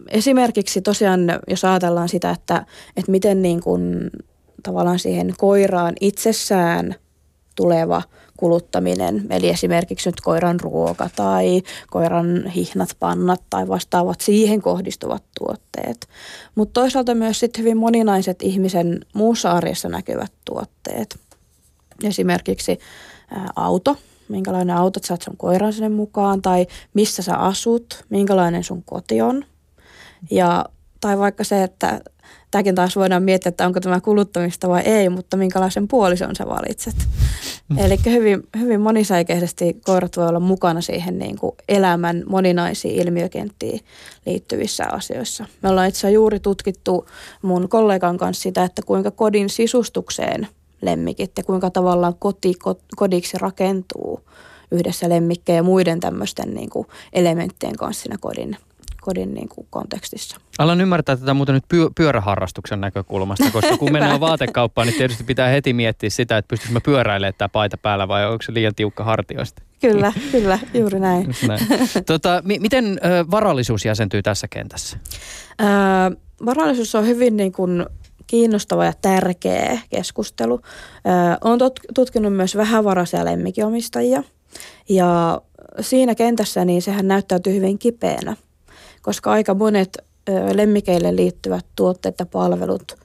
[0.09, 2.65] esimerkiksi tosiaan, jos ajatellaan sitä, että,
[2.97, 4.09] että miten niin kuin,
[4.63, 6.95] tavallaan siihen koiraan itsessään
[7.55, 8.01] tuleva
[8.37, 16.07] kuluttaminen, eli esimerkiksi nyt koiran ruoka tai koiran hihnat, pannat tai vastaavat siihen kohdistuvat tuotteet.
[16.55, 21.19] Mutta toisaalta myös sitten hyvin moninaiset ihmisen muussa arjessa näkyvät tuotteet.
[22.03, 22.79] Esimerkiksi
[23.31, 23.97] ää, auto,
[24.29, 29.45] minkälainen auto saat sun koiran sinne mukaan, tai missä sä asut, minkälainen sun koti on.
[30.31, 30.65] Ja,
[31.01, 32.01] tai vaikka se, että
[32.51, 36.95] tämäkin taas voidaan miettiä, että onko tämä kuluttamista vai ei, mutta minkälaisen puolison sä valitset.
[37.69, 37.77] Mm.
[37.77, 43.79] Eli hyvin, hyvin monisäikeisesti koirat voi olla mukana siihen niin kuin elämän moninaisiin ilmiökenttiin
[44.25, 45.45] liittyvissä asioissa.
[45.63, 47.05] Me ollaan itse juuri tutkittu
[47.41, 50.47] mun kollegan kanssa sitä, että kuinka kodin sisustukseen
[50.81, 52.53] lemmikit ja kuinka tavallaan koti
[52.95, 54.21] kodiksi rakentuu
[54.71, 58.57] yhdessä lemmikkejä ja muiden tämmöisten niin kuin elementtien kanssa siinä kodin
[59.07, 60.37] kodin niin kuin kontekstissa.
[60.59, 65.49] Alan ymmärtää tätä muuten nyt pyö- pyöräharrastuksen näkökulmasta, koska kun mennään vaatekauppaan, niin tietysti pitää
[65.49, 69.03] heti miettiä sitä, että pystyisikö mä pyöräilemään tämä paita päällä vai onko se liian tiukka
[69.03, 69.61] hartioista.
[69.81, 71.35] Kyllä, kyllä, juuri näin.
[71.47, 71.67] näin.
[72.05, 74.97] Tota, mi- miten ö, varallisuus jäsentyy tässä kentässä?
[75.61, 75.65] Ö,
[76.45, 77.85] varallisuus on hyvin niin kuin
[78.27, 80.61] kiinnostava ja tärkeä keskustelu.
[81.43, 81.59] Olen
[81.95, 84.23] tutkinut myös vähävaraisia lemmikiomistajia
[84.89, 85.41] ja
[85.81, 88.35] siinä kentässä niin sehän näyttäytyy hyvin kipeänä
[89.07, 89.97] koska aika monet
[90.53, 92.97] lemmikeille liittyvät tuotteet ja palvelut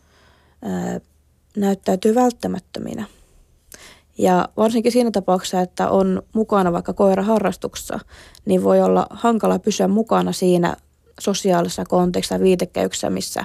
[1.57, 3.05] näyttäytyy välttämättöminä.
[4.19, 8.01] Ja varsinkin siinä tapauksessa, että on mukana vaikka koiraharrastuksessa,
[8.45, 10.77] niin voi olla hankala pysyä mukana siinä
[11.21, 13.45] sosiaalisessa kontekstissa viitekehyksessä, missä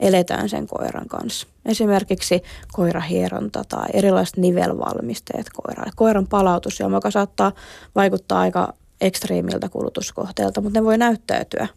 [0.00, 1.46] eletään sen koiran kanssa.
[1.64, 2.42] Esimerkiksi
[2.72, 5.90] koirahieronta tai erilaiset nivelvalmisteet koiralle.
[5.96, 7.52] Koiran palautus, joka saattaa
[7.94, 11.68] vaikuttaa aika ekstriimiltä kulutuskohteelta, mutta ne voi näyttäytyä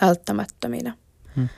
[0.00, 0.96] välttämättöminä.
[1.36, 1.48] Hmm.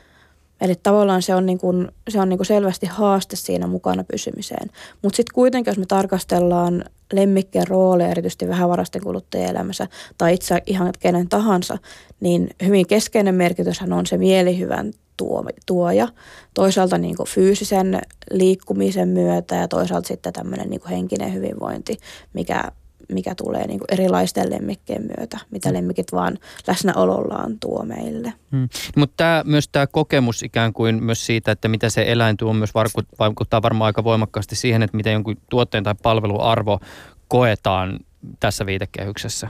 [0.61, 4.71] Eli tavallaan se on, niin kuin, se on niin kuin selvästi haaste siinä mukana pysymiseen.
[5.03, 9.87] Mutta sitten kuitenkin, jos me tarkastellaan lemmikkien roolia erityisesti vähävarasten kuluttajien elämässä
[10.19, 11.79] tai itse ihan kenen tahansa,
[12.21, 16.09] niin hyvin keskeinen merkityshän on se mielihyvän tuo, tuoja.
[16.55, 18.01] Toisaalta niin kuin fyysisen
[18.31, 21.99] liikkumisen myötä ja toisaalta sitten tämmöinen niin kuin henkinen hyvinvointi,
[22.33, 22.73] mikä
[23.13, 25.75] mikä tulee niin kuin erilaisten lemmikkien myötä, mitä mm.
[25.75, 28.33] lemmikit vaan läsnäolollaan tuo meille.
[28.53, 28.69] Hmm.
[28.97, 32.71] Mutta tämä, myös tämä kokemus ikään kuin myös siitä, että mitä se eläin tuo, myös
[33.19, 36.81] vaikuttaa varmaan aika voimakkaasti siihen, että miten jonkun tuotteen tai palvelun arvo
[37.29, 37.99] koetaan
[38.41, 39.49] tässä viitekehyksessä.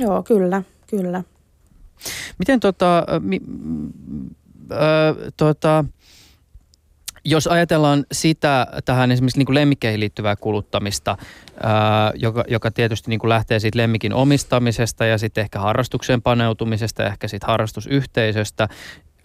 [0.00, 1.22] Joo, kyllä, kyllä.
[2.38, 3.40] Miten tota, mi,
[4.72, 5.84] äh, tota,
[7.24, 11.16] jos ajatellaan sitä tähän esimerkiksi niin kuin lemmikkeihin liittyvää kuluttamista,
[11.62, 17.06] ää, joka, joka tietysti niin kuin lähtee siitä lemmikin omistamisesta ja sitten ehkä harrastukseen paneutumisesta
[17.06, 18.68] ehkä siitä harrastusyhteisöstä,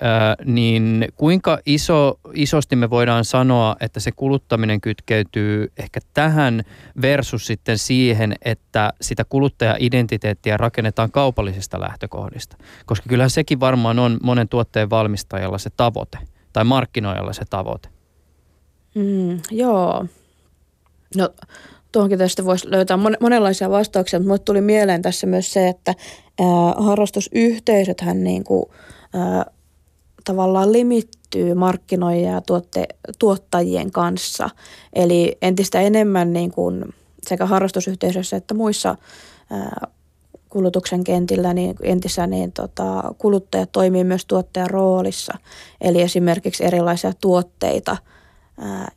[0.01, 6.63] ää, niin kuinka iso, isosti me voidaan sanoa, että se kuluttaminen kytkeytyy ehkä tähän
[7.01, 12.57] versus sitten siihen, että sitä kuluttaja-identiteettiä rakennetaan kaupallisista lähtökohdista.
[12.85, 16.17] Koska kyllähän sekin varmaan on monen tuotteen valmistajalla se tavoite–
[16.55, 17.89] tai markkinoijalla se tavoite?
[18.95, 20.05] Mm, joo.
[21.15, 21.29] No
[21.91, 25.93] tuohonkin tästä voisi löytää monenlaisia vastauksia, mutta tuli mieleen tässä myös se, että
[26.39, 28.65] ää, harrastusyhteisöthän niin kuin,
[29.13, 29.45] ää,
[30.25, 32.87] tavallaan limittyy markkinoijia ja tuotte,
[33.19, 34.49] tuottajien kanssa.
[34.93, 36.85] Eli entistä enemmän niin kuin
[37.27, 38.95] sekä harrastusyhteisöissä että muissa
[39.51, 39.87] ää,
[40.55, 45.37] kulutuksen kentillä niin entissä niin tota, kuluttajat toimii myös tuottajan roolissa.
[45.81, 47.97] Eli esimerkiksi erilaisia tuotteita,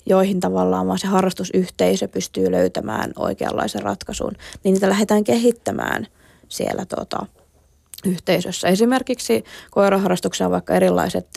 [0.07, 4.33] joihin tavallaan vaan se harrastusyhteisö pystyy löytämään oikeanlaisen ratkaisun,
[4.65, 6.07] niin niitä lähdetään kehittämään
[6.49, 7.27] siellä tota,
[8.05, 8.69] yhteisössä.
[8.69, 11.29] Esimerkiksi koiraharrastuksessa vaikka erilaiset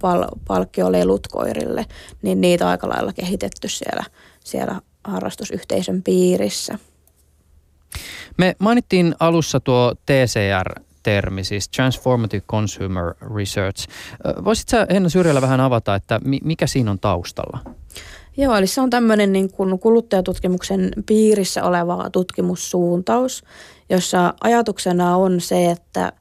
[0.00, 1.86] pal- palkkiolelut koirille,
[2.22, 4.04] niin niitä on aika lailla kehitetty siellä,
[4.44, 6.78] siellä harrastusyhteisön piirissä.
[8.36, 13.88] Me mainittiin alussa tuo TCR-termi, siis Transformative Consumer Research.
[14.44, 17.58] Voisitko sä Henna Syrjällä vähän avata, että mikä siinä on taustalla?
[18.36, 23.44] Joo, eli se on tämmöinen niin kuin kuluttajatutkimuksen piirissä oleva tutkimussuuntaus,
[23.90, 26.12] jossa ajatuksena on se, että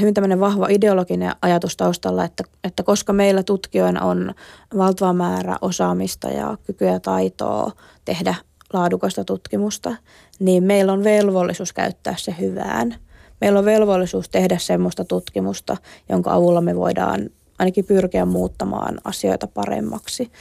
[0.00, 4.34] hyvin tämmöinen vahva ideologinen ajatus taustalla, että, että koska meillä tutkijoina on
[4.76, 7.72] valtava määrä osaamista ja kykyä ja taitoa
[8.04, 8.34] tehdä
[8.72, 9.96] laadukasta tutkimusta,
[10.38, 12.94] niin meillä on velvollisuus käyttää se hyvään.
[13.40, 15.76] Meillä on velvollisuus tehdä semmoista tutkimusta,
[16.08, 20.32] jonka avulla me voidaan ainakin pyrkiä muuttamaan asioita paremmaksi.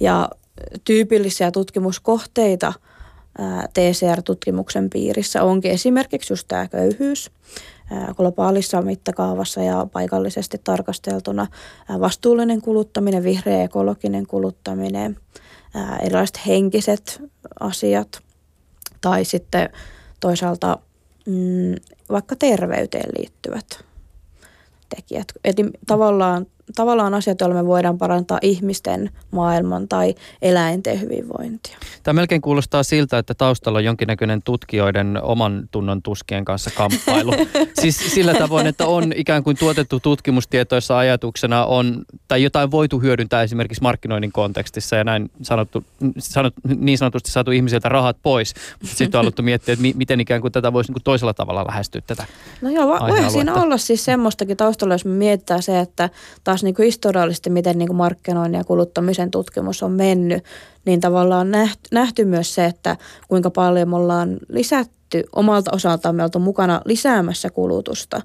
[0.00, 0.28] Ja
[0.84, 2.72] tyypillisiä tutkimuskohteita
[3.74, 7.30] TCR-tutkimuksen piirissä onkin esimerkiksi just tämä köyhyys
[8.16, 11.46] globaalissa mittakaavassa ja paikallisesti tarkasteltuna,
[12.00, 15.16] vastuullinen kuluttaminen, vihreä ekologinen kuluttaminen–
[16.02, 17.22] erilaiset henkiset
[17.60, 18.23] asiat
[19.04, 19.68] tai sitten
[20.20, 20.78] toisaalta
[21.26, 21.74] mm,
[22.10, 23.84] vaikka terveyteen liittyvät
[24.96, 25.26] tekijät.
[25.44, 31.78] Eli tavallaan tavallaan asiat, joilla me voidaan parantaa ihmisten, maailman tai eläinten hyvinvointia.
[32.02, 37.32] Tämä melkein kuulostaa siltä, että taustalla on jonkinnäköinen tutkijoiden oman tunnon tuskien kanssa kamppailu.
[37.80, 43.42] siis sillä tavoin, että on ikään kuin tuotettu tutkimustietoissa ajatuksena on, tai jotain voitu hyödyntää
[43.42, 45.84] esimerkiksi markkinoinnin kontekstissa ja näin sanottu,
[46.18, 48.54] sanot, niin sanotusti saatu ihmisiltä rahat pois.
[48.84, 51.64] Sitten on alettu miettiä, että mi, miten ikään kuin tätä voisi niin kuin toisella tavalla
[51.68, 52.26] lähestyä tätä
[52.60, 56.10] No joo, voihan siinä olla siis semmoistakin taustalla, jos me mietitään se, että
[56.54, 60.44] taas niin kuin historiallisesti, miten niin kuin markkinoinnin ja kuluttamisen tutkimus on mennyt,
[60.84, 62.96] niin tavallaan nähty, nähty myös se, että
[63.28, 68.22] kuinka paljon me ollaan lisätty omalta osaltaan, me oltu mukana lisäämässä kulutusta.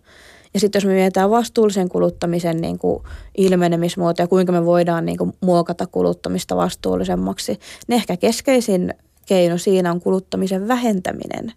[0.53, 3.03] Ja sitten jos me mietitään vastuullisen kuluttamisen niin kuin
[3.37, 8.93] ilmenemismuotoja, kuinka me voidaan niin kuin muokata kuluttamista vastuullisemmaksi, niin ehkä keskeisin
[9.25, 11.53] keino siinä on kuluttamisen vähentäminen.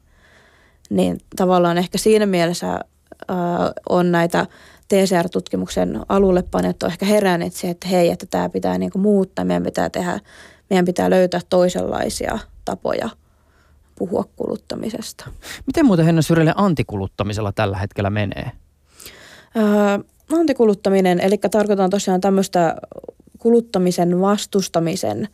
[0.90, 2.78] Niin tavallaan ehkä siinä mielessä äh,
[3.88, 4.46] on näitä
[4.92, 9.44] TCR-tutkimuksen alulle panet on ehkä heränneet se, että hei, että tämä pitää niin kuin muuttaa,
[9.44, 10.20] meidän pitää tehdä,
[10.70, 13.08] meidän pitää löytää toisenlaisia tapoja
[13.94, 15.30] puhua kuluttamisesta.
[15.66, 18.50] Miten muuten Henna Syrjelle antikuluttamisella tällä hetkellä menee?
[19.56, 19.64] Öö,
[20.32, 22.76] antikuluttaminen, eli tarkoitan tosiaan tämmöistä
[23.38, 25.28] kuluttamisen vastustamisen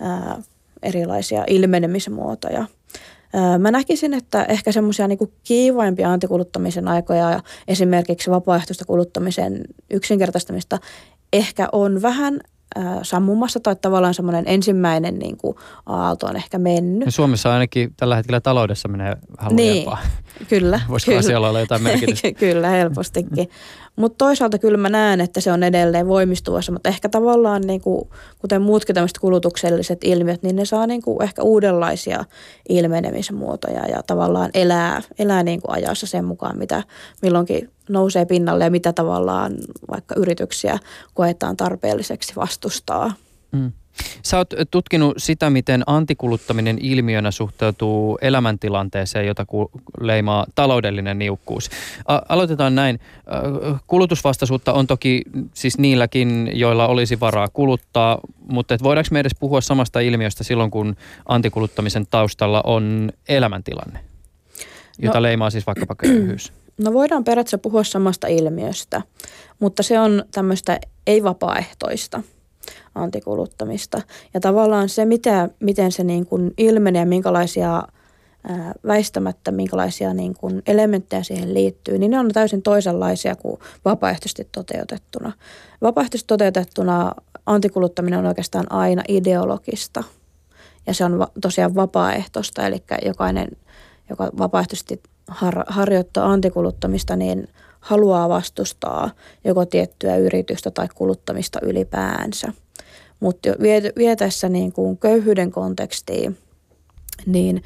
[0.00, 0.42] ää,
[0.82, 2.66] erilaisia ilmenemismuotoja–
[3.58, 10.78] Mä näkisin, että ehkä semmoisia niin kiivaimpia antikuluttamisen aikoja, esimerkiksi vapaaehtoista kuluttamisen yksinkertaistamista,
[11.32, 12.40] ehkä on vähän
[13.02, 17.06] sammumassa tai tavallaan semmoinen ensimmäinen niin kuin aalto on ehkä mennyt.
[17.06, 19.88] Ja Suomessa ainakin tällä hetkellä taloudessa menee vähän niin,
[20.48, 20.80] kyllä.
[20.88, 21.18] Voisiko kyllä.
[21.18, 22.32] asialla olla jotain merkitystä?
[22.40, 23.48] kyllä, helpostikin.
[23.98, 28.08] Mutta toisaalta kyllä mä näen, että se on edelleen voimistuvassa, mutta ehkä tavallaan niin kuin,
[28.38, 32.24] kuten muutkin tämmöiset kulutukselliset ilmiöt, niin ne saa niin kuin ehkä uudenlaisia
[32.68, 36.82] ilmenemismuotoja ja tavallaan elää, elää niin kuin ajassa sen mukaan, mitä
[37.22, 39.52] milloinkin nousee pinnalle ja mitä tavallaan
[39.90, 40.78] vaikka yrityksiä
[41.14, 43.12] koetaan tarpeelliseksi vastustaa.
[43.52, 43.72] Mm.
[44.22, 49.46] Sä oot tutkinut sitä, miten antikuluttaminen ilmiönä suhteutuu elämäntilanteeseen, jota
[50.00, 51.70] leimaa taloudellinen niukkuus.
[52.28, 53.00] Aloitetaan näin.
[53.86, 55.22] Kulutusvastaisuutta on toki
[55.54, 60.70] siis niilläkin, joilla olisi varaa kuluttaa, mutta et voidaanko me edes puhua samasta ilmiöstä silloin,
[60.70, 64.00] kun antikuluttamisen taustalla on elämäntilanne,
[64.98, 66.52] jota no, leimaa siis vaikkapa köyhyys?
[66.84, 69.02] No voidaan periaatteessa puhua samasta ilmiöstä,
[69.60, 72.22] mutta se on tämmöistä ei-vapaaehtoista–
[72.94, 74.02] antikuluttamista.
[74.34, 77.82] Ja tavallaan se, mitä, miten se niin kuin ilmenee ja minkälaisia
[78.86, 85.32] väistämättä, minkälaisia niin kuin elementtejä siihen liittyy, niin ne on täysin toisenlaisia kuin vapaaehtoisesti toteutettuna.
[85.82, 87.12] Vapaaehtoisesti toteutettuna
[87.46, 90.04] antikuluttaminen on oikeastaan aina ideologista
[90.86, 93.48] ja se on tosiaan vapaaehtoista, eli jokainen,
[94.10, 97.48] joka vapaaehtoisesti har- harjoittaa antikuluttamista, niin
[97.80, 99.10] haluaa vastustaa
[99.44, 102.52] joko tiettyä yritystä tai kuluttamista ylipäänsä.
[103.20, 103.50] Mutta
[103.98, 106.38] vietäessä niin kuin köyhyyden kontekstiin,
[107.26, 107.62] niin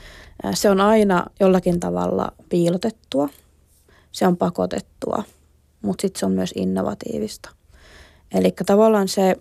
[0.54, 3.28] se on aina jollakin tavalla piilotettua,
[4.12, 5.22] se on pakotettua,
[5.82, 7.50] mutta sitten se on myös innovatiivista.
[8.34, 9.36] Eli tavallaan se,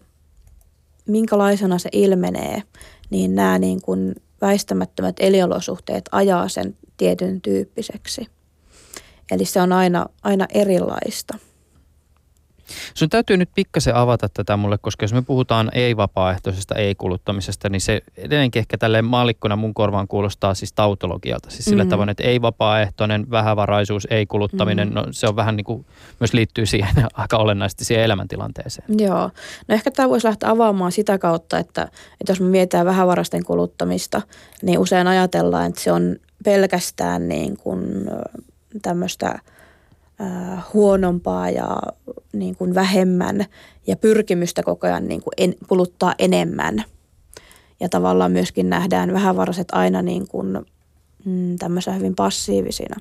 [1.07, 2.63] minkälaisena se ilmenee,
[3.09, 8.27] niin nämä niin kuin väistämättömät eliolosuhteet ajaa sen tietyn tyyppiseksi.
[9.31, 11.37] Eli se on aina, aina erilaista.
[12.93, 18.01] Sun täytyy nyt pikkasen avata tätä mulle, koska jos me puhutaan ei-vapaaehtoisesta ei-kuluttamisesta, niin se
[18.17, 21.49] edelleenkin ehkä tälleen maalikkona mun korvaan kuulostaa siis tautologialta.
[21.49, 21.89] Siis sillä mm-hmm.
[21.89, 25.07] tavoin, että ei-vapaaehtoinen, vähävaraisuus, ei-kuluttaminen, mm-hmm.
[25.07, 25.85] no se on vähän niin kuin,
[26.19, 28.99] myös liittyy siihen aika olennaisesti siihen elämäntilanteeseen.
[28.99, 29.29] Joo.
[29.67, 31.81] No ehkä tämä voisi lähteä avaamaan sitä kautta, että,
[32.21, 34.21] että jos me mietitään vähävarasten kuluttamista,
[34.61, 37.81] niin usein ajatellaan, että se on pelkästään niin kuin
[38.81, 39.39] tämmöistä
[40.73, 41.77] huonompaa ja
[42.33, 43.45] niin kuin vähemmän
[43.87, 46.83] ja pyrkimystä koko ajan niin kuin en, kuluttaa enemmän.
[47.79, 50.47] Ja tavallaan myöskin nähdään vähävaraiset aina niin kuin,
[51.25, 51.55] mm,
[51.95, 52.95] hyvin passiivisina.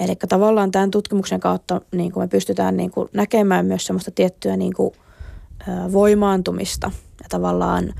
[0.00, 4.56] Eli tavallaan tämän tutkimuksen kautta niin kuin me pystytään niin kuin näkemään myös semmoista tiettyä
[4.56, 4.94] niin kuin,
[5.92, 6.90] voimaantumista
[7.22, 7.94] ja tavallaan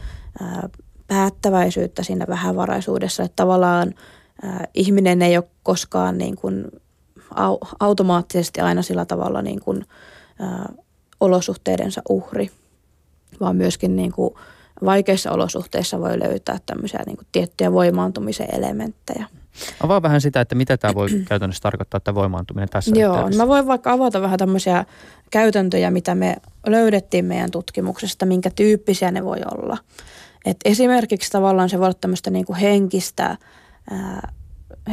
[1.07, 3.23] päättäväisyyttä siinä vähävaraisuudessa.
[3.23, 3.95] Että tavallaan
[4.75, 6.65] ihminen ei ole koskaan niin kuin
[7.81, 9.85] automaattisesti aina sillä tavalla niin kuin,
[10.41, 10.73] ä,
[11.21, 12.51] olosuhteidensa uhri,
[13.41, 14.35] vaan myöskin niin kuin
[14.85, 19.27] vaikeissa olosuhteissa voi löytää tämmöisiä niin kuin tiettyjä voimaantumisen elementtejä.
[19.83, 23.43] Avaa vähän sitä, että mitä tämä voi käytännössä tarkoittaa, tämä voimaantuminen tässä Joo, yhteydessä.
[23.43, 24.85] mä voin vaikka avata vähän tämmöisiä
[25.31, 29.79] käytäntöjä, mitä me löydettiin meidän tutkimuksesta, minkä tyyppisiä ne voi olla.
[30.45, 33.37] Et esimerkiksi tavallaan se voi olla tämmöistä niin kuin henkistä,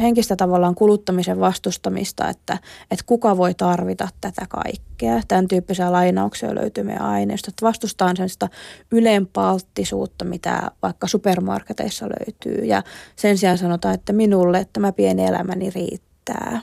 [0.00, 2.58] henkistä tavallaan kuluttamisen vastustamista, että,
[2.90, 5.20] että kuka voi tarvita tätä kaikkea.
[5.28, 7.66] Tämän tyyppisiä lainauksia löytyy meidän aineistosta.
[7.66, 8.48] Vastustaan sellaista
[8.92, 12.64] ylenpalttisuutta, mitä vaikka supermarketeissa löytyy.
[12.64, 12.82] Ja
[13.16, 16.60] sen sijaan sanotaan, että minulle tämä pieni elämäni riittää.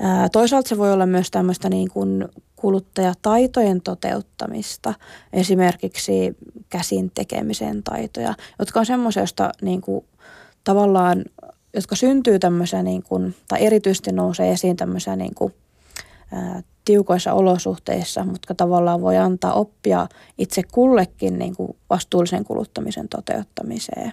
[0.00, 4.94] Ää, toisaalta se voi olla myös tämmöistä niin kuin kuluttajataitojen toteuttamista,
[5.32, 6.36] esimerkiksi
[6.68, 10.04] käsin tekemisen taitoja, jotka on semmoisia, joista niin kuin,
[10.64, 11.24] tavallaan,
[11.74, 15.54] jotka syntyy tämmöisiä, niin kuin, tai erityisesti nousee esiin tämmöisiä niin kuin,
[16.32, 24.12] ää, tiukoissa olosuhteissa, mutta tavallaan voi antaa oppia itse kullekin niin kuin vastuullisen kuluttamisen toteuttamiseen.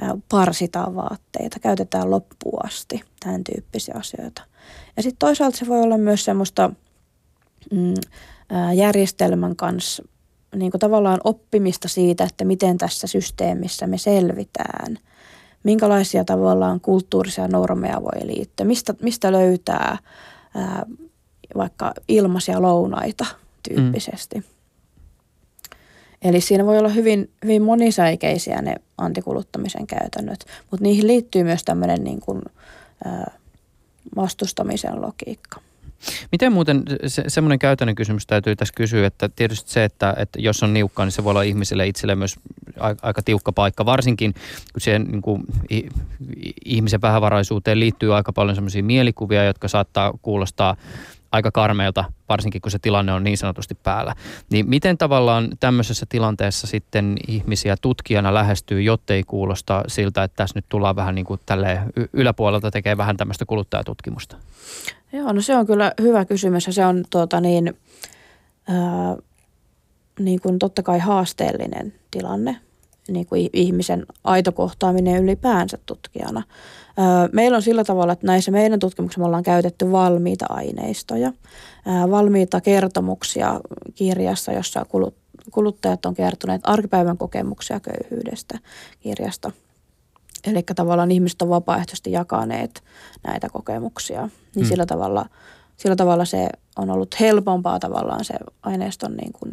[0.00, 4.42] Ää, parsitaan vaatteita, käytetään loppuun asti, tämän tyyppisiä asioita.
[4.96, 6.70] Ja sitten toisaalta se voi olla myös semmoista–
[7.70, 7.94] mm,
[8.74, 10.02] järjestelmän kanssa
[10.56, 14.98] niin kuin tavallaan oppimista siitä, että miten tässä systeemissä me selvitään.
[15.64, 19.98] Minkälaisia tavallaan kulttuurisia normeja voi liittyä, mistä, mistä löytää
[20.54, 20.86] ää,
[21.56, 23.26] vaikka ilmaisia lounaita
[23.68, 24.36] tyyppisesti.
[24.36, 24.44] Mm.
[26.22, 32.04] Eli siinä voi olla hyvin, hyvin monisäikeisiä ne antikuluttamisen käytännöt, mutta niihin liittyy myös tämmöinen
[32.04, 32.42] niin kuin,
[33.04, 33.32] ää,
[34.16, 35.60] vastustamisen logiikka.
[36.32, 40.62] Miten muuten, se, semmoinen käytännön kysymys täytyy tässä kysyä, että tietysti se, että, että jos
[40.62, 42.36] on niukkaa, niin se voi olla ihmiselle itselle myös
[43.02, 44.34] aika tiukka paikka, varsinkin
[44.72, 45.42] kun siihen niin kuin,
[46.64, 50.76] ihmisen vähävaraisuuteen liittyy aika paljon semmoisia mielikuvia, jotka saattaa kuulostaa
[51.34, 54.14] aika karmeilta, varsinkin kun se tilanne on niin sanotusti päällä.
[54.50, 60.64] Niin miten tavallaan tämmöisessä tilanteessa sitten ihmisiä tutkijana lähestyy, jottei kuulosta siltä, että tässä nyt
[60.68, 61.80] tullaan vähän niin kuin tälle
[62.12, 64.36] yläpuolelta tekee vähän tämmöistä kuluttajatutkimusta?
[65.12, 67.78] Joo, no se on kyllä hyvä kysymys ja se on tuota niin,
[68.68, 69.16] ää,
[70.18, 72.56] niin kuin totta kai haasteellinen tilanne,
[73.08, 76.42] niin kuin ihmisen aito kohtaaminen ylipäänsä tutkijana.
[77.32, 81.32] Meillä on sillä tavalla, että näissä meidän tutkimuksissa me ollaan käytetty valmiita aineistoja,
[82.10, 83.60] valmiita kertomuksia
[83.94, 85.14] kirjassa, jossa kulut,
[85.50, 88.58] kuluttajat on kertoneet arkipäivän kokemuksia köyhyydestä
[89.00, 89.50] kirjasta–
[90.46, 92.82] Eli tavallaan ihmiset on vapaaehtoisesti jakaneet
[93.26, 94.28] näitä kokemuksia.
[94.54, 94.68] Niin mm.
[94.68, 95.26] sillä, tavalla,
[95.76, 99.52] sillä tavalla se on ollut helpompaa tavallaan se aineiston niin kuin,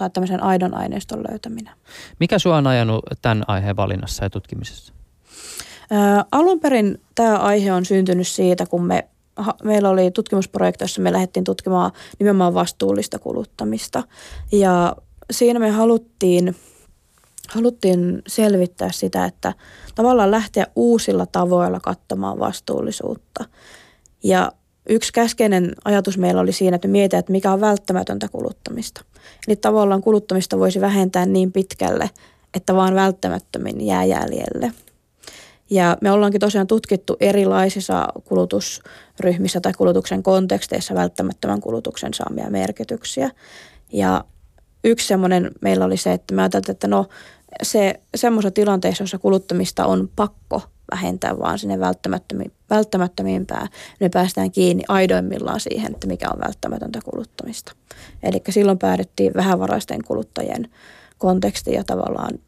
[0.00, 1.74] tai tämmöisen aidon aineiston löytäminen.
[2.20, 4.92] Mikä sinua on ajanut tämän aiheen valinnassa ja tutkimisessa?
[5.90, 11.02] Ää, alun perin tämä aihe on syntynyt siitä, kun me, ha, meillä oli tutkimusprojekti, jossa
[11.02, 14.02] me lähdettiin tutkimaan nimenomaan vastuullista kuluttamista.
[14.52, 14.96] Ja
[15.30, 16.54] siinä me haluttiin–
[17.54, 19.54] haluttiin selvittää sitä, että
[19.94, 23.44] tavallaan lähteä uusilla tavoilla katsomaan vastuullisuutta.
[24.24, 24.52] Ja
[24.90, 29.04] yksi käskeinen ajatus meillä oli siinä, että mietitään, että mikä on välttämätöntä kuluttamista.
[29.48, 32.10] Eli tavallaan kuluttamista voisi vähentää niin pitkälle,
[32.54, 34.72] että vaan välttämättömin jää jäljelle.
[35.70, 43.30] Ja me ollaankin tosiaan tutkittu erilaisissa kulutusryhmissä tai kulutuksen konteksteissa välttämättömän kulutuksen saamia merkityksiä.
[43.92, 44.24] Ja
[44.84, 47.06] yksi semmoinen meillä oli se, että me ajattelin, että no
[47.62, 51.80] se semmoisessa tilanteessa, jossa kuluttamista on pakko vähentää vaan sinne
[52.70, 53.68] välttämättömimpään,
[54.00, 57.72] me päästään kiinni aidoimmillaan siihen, että mikä on välttämätöntä kuluttamista.
[58.22, 60.68] Eli silloin päädyttiin vähävaraisten kuluttajien
[61.18, 62.38] kontekstiin ja tavallaan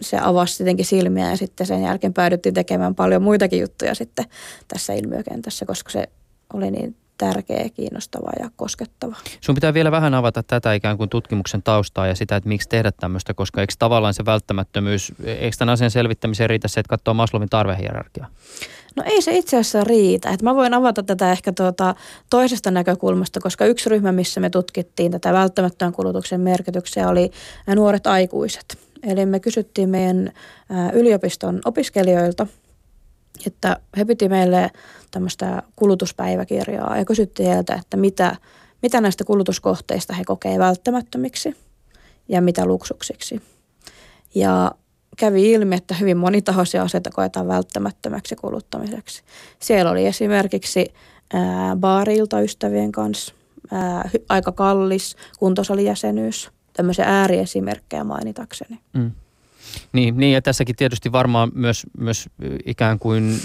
[0.00, 4.24] se avasi tietenkin silmiä ja sitten sen jälkeen päädyttiin tekemään paljon muitakin juttuja sitten
[4.68, 6.08] tässä ilmiökentässä, koska se
[6.52, 9.16] oli niin tärkeä, kiinnostava ja koskettava.
[9.40, 12.92] Sun pitää vielä vähän avata tätä ikään kuin tutkimuksen taustaa ja sitä, että miksi tehdä
[12.92, 17.48] tämmöistä, koska eikö tavallaan se välttämättömyys, eikö tämän asian selvittämiseen riitä se, että katsoo Maslowin
[17.48, 18.28] tarvehierarkiaa?
[18.96, 20.30] No ei se itse asiassa riitä.
[20.30, 21.94] Et mä voin avata tätä ehkä tuota
[22.30, 27.30] toisesta näkökulmasta, koska yksi ryhmä, missä me tutkittiin tätä välttämättömän kulutuksen merkityksiä, oli
[27.74, 28.78] nuoret aikuiset.
[29.02, 30.32] Eli me kysyttiin meidän
[30.92, 32.46] yliopiston opiskelijoilta–
[33.46, 34.70] että he piti meille
[35.10, 38.36] tämmöistä kulutuspäiväkirjaa ja kysyttiin heiltä, että mitä,
[38.82, 41.56] mitä näistä kulutuskohteista he kokee välttämättömiksi
[42.28, 43.42] ja mitä luksuksiksi.
[44.34, 44.72] Ja
[45.16, 49.22] kävi ilmi, että hyvin monitahoisia asioita koetaan välttämättömäksi kuluttamiseksi.
[49.58, 50.94] Siellä oli esimerkiksi
[51.34, 53.34] ää, baarilta ystävien kanssa,
[53.70, 58.78] ää, aika kallis kuntosalijäsenyys, tämmöisiä ääriesimerkkejä mainitakseni.
[58.92, 59.10] Mm.
[59.92, 62.28] Niin, niin ja tässäkin tietysti varmaan myös, myös
[62.66, 63.40] ikään kuin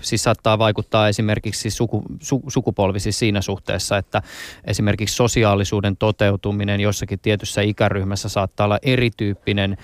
[0.00, 4.22] siis saattaa vaikuttaa esimerkiksi suku, su, sukupolvi siis siinä suhteessa, että
[4.64, 9.76] esimerkiksi sosiaalisuuden toteutuminen jossakin tietyssä ikäryhmässä saattaa olla erityyppinen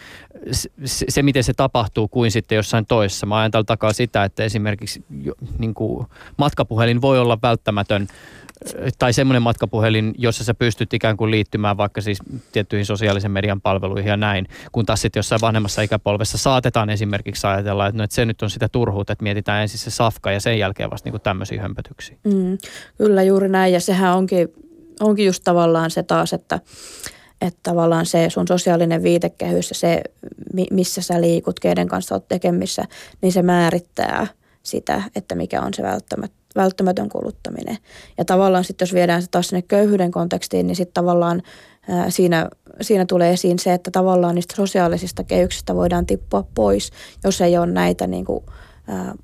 [0.52, 0.70] se,
[1.08, 3.26] se, miten se tapahtuu kuin sitten jossain toisessa.
[3.26, 5.04] Mä ajan takaa sitä, että esimerkiksi
[5.58, 8.08] niin kuin matkapuhelin voi olla välttämätön
[8.98, 12.18] tai semmoinen matkapuhelin, jossa sä pystyt ikään kuin liittymään vaikka siis
[12.52, 17.86] tiettyihin sosiaalisen median palveluihin ja näin, kun taas sitten jossain vanhemmassa ikäpolvessa saatetaan esimerkiksi ajatella,
[17.86, 20.58] että, no, että se nyt on sitä turhuutta, että mietitään ensin se safka ja sen
[20.58, 22.16] jälkeen vasta niin tämmöisiä hömpötyksiä.
[22.24, 22.58] Mm,
[22.98, 24.48] kyllä juuri näin ja sehän onkin,
[25.00, 26.60] onkin just tavallaan se taas, että
[27.46, 30.02] että tavallaan se sun sosiaalinen viitekehys ja se,
[30.70, 32.84] missä sä liikut, keiden kanssa olet tekemissä,
[33.22, 34.26] niin se määrittää
[34.62, 35.82] sitä, että mikä on se
[36.56, 37.78] välttämätön kuluttaminen.
[38.18, 41.42] Ja tavallaan sitten jos viedään se taas sinne köyhyyden kontekstiin, niin sitten tavallaan
[42.08, 42.48] siinä,
[42.80, 46.90] siinä tulee esiin se, että tavallaan niistä sosiaalisista kehyksistä voidaan tippua pois,
[47.24, 48.44] jos ei ole näitä niin kuin,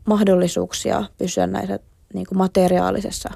[0.07, 1.79] mahdollisuuksia pysyä näissä
[2.14, 3.31] niin kuin materiaalisessa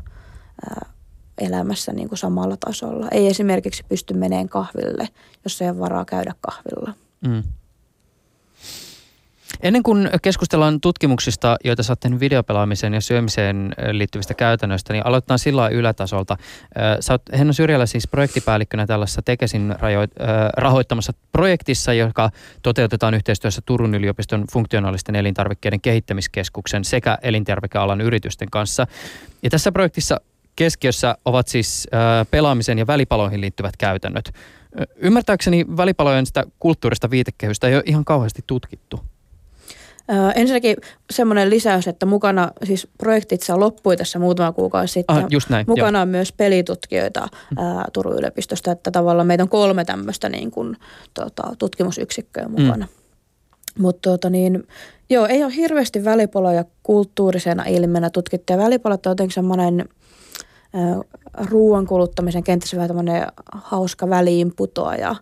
[1.38, 3.08] elämässä niin kuin samalla tasolla.
[3.10, 5.08] Ei esimerkiksi pysty meneen kahville,
[5.44, 6.94] jos ei ole varaa käydä kahvilla.
[7.26, 7.42] Mm.
[9.62, 16.36] Ennen kuin keskustellaan tutkimuksista, joita oot videopelaamiseen ja syömiseen liittyvistä käytännöistä, niin aloitetaan sillä ylätasolta.
[17.00, 19.74] Sä oot Henno Syrjälä siis projektipäällikkönä tällaisessa Tekesin
[20.56, 22.30] rahoittamassa projektissa, joka
[22.62, 28.86] toteutetaan yhteistyössä Turun yliopiston funktionaalisten elintarvikkeiden kehittämiskeskuksen sekä elintarvikealan yritysten kanssa.
[29.42, 30.20] Ja tässä projektissa
[30.56, 31.88] keskiössä ovat siis
[32.30, 34.32] pelaamisen ja välipaloihin liittyvät käytännöt.
[34.96, 39.00] Ymmärtääkseni välipalojen sitä kulttuurista viitekehystä ei ole ihan kauheasti tutkittu.
[40.10, 40.76] Ö, ensinnäkin
[41.10, 45.16] semmoinen lisäys, että mukana, siis projektit loppui tässä muutama kuukausi sitten.
[45.16, 49.84] Ah, just näin, mukana on myös pelitutkijoita ää, Turun yliopistosta, että tavallaan meitä on kolme
[49.84, 50.76] tämmöistä niin kuin,
[51.14, 52.86] tota, tutkimusyksikköä mukana.
[52.86, 53.82] Mm.
[53.82, 54.66] Mutta tota niin,
[55.10, 58.52] joo, ei ole hirveästi välipoloja kulttuurisena ilmenä tutkittu.
[58.52, 59.88] Ja välipolot on jotenkin semmoinen
[61.50, 65.16] ruoan kuluttamisen kenties vähän tämmöinen hauska väliinputoaja,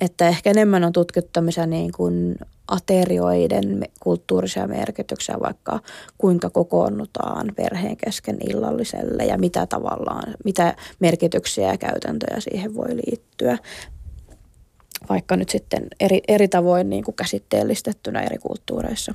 [0.00, 2.36] että ehkä enemmän on tutkittu tämmöisiä niin kuin
[2.68, 5.80] aterioiden kulttuurisia merkityksiä, vaikka
[6.18, 13.58] kuinka kokoonnutaan perheen kesken illalliselle ja mitä tavallaan, mitä merkityksiä ja käytäntöjä siihen voi liittyä
[15.08, 19.14] vaikka nyt sitten eri, eri tavoin niin kuin käsitteellistettynä eri kulttuureissa.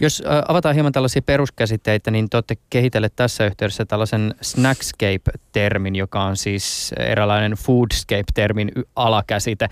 [0.00, 6.36] Jos avataan hieman tällaisia peruskäsitteitä, niin te olette kehitelleet tässä yhteydessä tällaisen snackscape-termin, joka on
[6.36, 9.68] siis eräänlainen foodscape-termin alakäsite.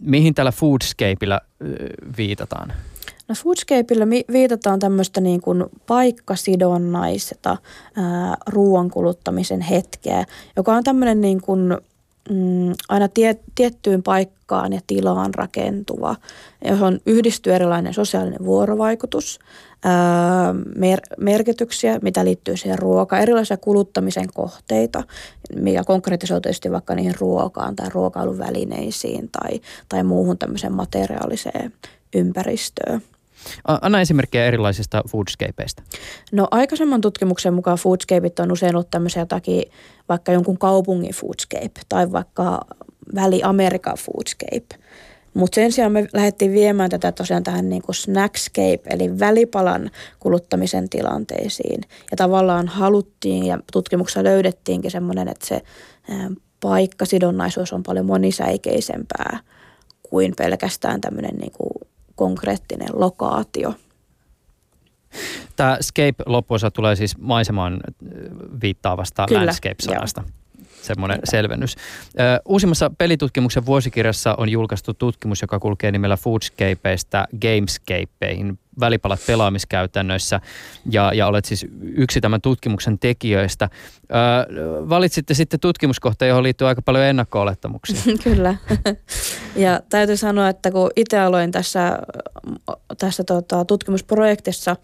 [0.00, 1.40] Mihin tällä foodscapeilla
[2.18, 2.72] viitataan?
[3.28, 7.56] No foodscapeilla viitataan tämmöistä niin kuin paikkasidonnaista
[8.46, 10.24] ruoan kuluttamisen hetkeä,
[10.56, 11.78] joka on tämmöinen niin kuin
[12.30, 16.16] mm, aina tie, tiettyyn paikkaan ja tilaan rakentuva,
[16.64, 19.38] johon yhdistyy erilainen sosiaalinen vuorovaikutus,
[19.84, 25.02] ää, mer, merkityksiä, mitä liittyy siihen ruokaan, erilaisia kuluttamisen kohteita,
[25.54, 31.72] mikä konkretisoituu tietysti vaikka niihin ruokaan tai ruokailuvälineisiin tai, tai muuhun tämmöiseen materiaaliseen
[32.14, 33.02] ympäristöön.
[33.64, 35.82] Anna esimerkkejä erilaisista foodscapeista.
[36.32, 39.62] No aikaisemman tutkimuksen mukaan foodscapeit on usein ollut tämmöisiä jotakin,
[40.08, 42.60] vaikka jonkun kaupungin foodscape tai vaikka
[43.14, 44.84] väli-Amerikan foodscape.
[45.34, 50.88] Mutta sen sijaan me lähdettiin viemään tätä tosiaan tähän niin kuin snackscape, eli välipalan kuluttamisen
[50.88, 51.80] tilanteisiin.
[52.10, 55.62] Ja tavallaan haluttiin ja tutkimuksessa löydettiinkin semmoinen, että se
[56.60, 59.40] paikkasidonnaisuus on paljon monisäikeisempää
[60.02, 61.88] kuin pelkästään tämmöinen niin kuin
[62.18, 63.74] konkreettinen lokaatio.
[65.56, 67.80] Tämä scape loppuosa tulee siis maisemaan
[68.62, 70.22] viittaavasta Kyllä, landscape-sanasta.
[70.26, 70.38] Joo
[70.88, 71.74] semmoinen selvennys.
[72.44, 80.40] Uusimmassa pelitutkimuksen vuosikirjassa on julkaistu tutkimus, joka kulkee nimellä Foodscapeista Gamescapeihin välipalat pelaamiskäytännöissä
[80.90, 83.68] ja, ja olet siis yksi tämän tutkimuksen tekijöistä.
[84.88, 87.96] valitsitte sitten tutkimuskohteen, johon liittyy aika paljon ennakko-olettamuksia.
[88.24, 88.54] Kyllä.
[89.56, 91.98] ja täytyy sanoa, että kun itse aloin tässä,
[92.98, 94.76] tässä tota, tutkimusprojektissa,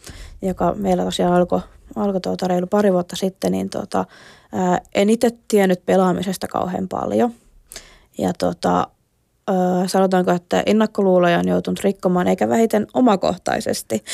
[0.43, 1.61] joka meillä tosiaan alkoi
[1.97, 4.05] alko tuota reilu pari vuotta sitten, niin tota,
[4.55, 7.33] ää, en itse tiennyt pelaamisesta kauhean paljon.
[8.19, 8.89] Ja tota,
[9.87, 14.05] sanotaanko, että ennakkoluuloja on joutunut rikkomaan, eikä vähiten omakohtaisesti.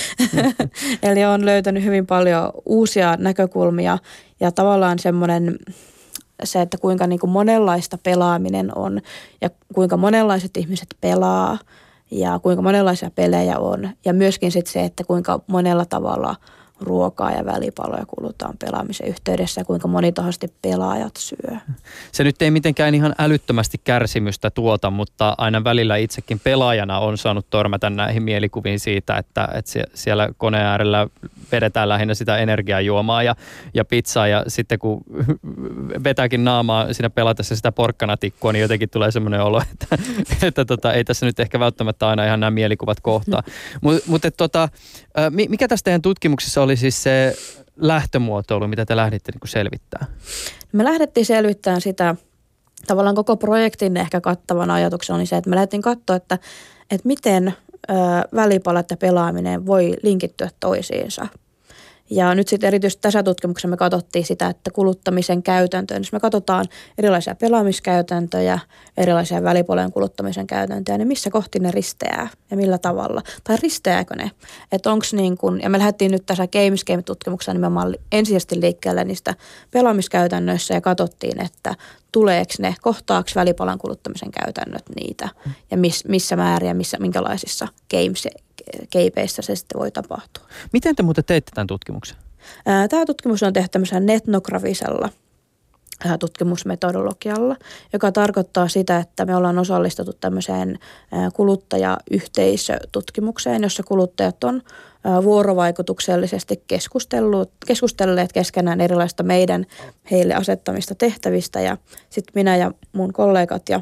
[1.02, 3.98] Eli on löytänyt hyvin paljon uusia näkökulmia
[4.40, 5.56] ja tavallaan semmoinen
[6.44, 9.00] se, että kuinka niin kuin monenlaista pelaaminen on
[9.40, 11.58] ja kuinka monenlaiset ihmiset pelaa
[12.10, 13.90] ja kuinka monenlaisia pelejä on.
[14.04, 16.36] Ja myöskin sitten se, että kuinka monella tavalla
[16.80, 21.56] ruokaa ja välipaloja kulutaan pelaamisen yhteydessä ja kuinka monitahoisesti pelaajat syö.
[22.12, 27.46] Se nyt ei mitenkään ihan älyttömästi kärsimystä tuota, mutta aina välillä itsekin pelaajana on saanut
[27.50, 31.08] tormata näihin mielikuviin siitä, että, että siellä koneen äärellä
[31.52, 33.36] vedetään lähinnä sitä energiajuomaa ja,
[33.74, 35.04] ja pizzaa ja sitten kun
[36.04, 39.98] vetääkin naamaa siinä pelatessa sitä porkkanatikkua, niin jotenkin tulee semmoinen olo, että,
[40.42, 43.42] että tota, ei tässä nyt ehkä välttämättä aina ihan nämä mielikuvat kohtaa.
[43.80, 44.68] Mutta mut, tota,
[45.48, 47.36] mikä tässä teidän tutkimuksessa oli siis se
[47.76, 50.12] lähtömuotoilu, mitä te lähditte niin selvittämään?
[50.72, 52.14] Me lähdettiin selvittämään sitä,
[52.86, 56.38] tavallaan koko projektin ehkä kattavan ajatuksen oli se, että me lähdettiin katsoa, että,
[56.90, 57.54] että miten
[58.34, 61.26] välipalat ja pelaaminen voi linkittyä toisiinsa–
[62.10, 66.66] ja nyt sitten erityisesti tässä tutkimuksessa me katsottiin sitä, että kuluttamisen käytäntöön, jos me katsotaan
[66.98, 68.58] erilaisia pelaamiskäytäntöjä,
[68.96, 73.22] erilaisia välipuolen kuluttamisen käytäntöjä, niin missä kohti ne risteää ja millä tavalla?
[73.44, 74.30] Tai risteääkö ne?
[74.72, 79.34] Että onks niin kun, ja me lähdettiin nyt tässä Games Game-tutkimuksessa nimenomaan ensisijaisesti liikkeelle niistä
[79.70, 81.74] pelaamiskäytännöissä ja katsottiin, että
[82.12, 85.28] tuleeko ne, kohtaako välipalan kuluttamisen käytännöt niitä
[85.70, 88.28] ja miss, missä määrin ja missä, minkälaisissa games,
[88.90, 90.44] keipeissä se sitten voi tapahtua.
[90.72, 92.16] Miten te muuten teitte tämän tutkimuksen?
[92.64, 95.08] Tämä tutkimus on tehty tämmöisellä etnografisella
[96.20, 97.56] tutkimusmetodologialla,
[97.92, 100.78] joka tarkoittaa sitä, että me ollaan osallistuttu tämmöiseen
[101.34, 104.62] kuluttajayhteisötutkimukseen, jossa kuluttajat on
[105.24, 106.64] vuorovaikutuksellisesti
[107.66, 109.66] keskustelleet keskenään erilaista meidän
[110.10, 111.76] heille asettamista tehtävistä ja
[112.10, 113.80] sitten minä ja mun kollegat ja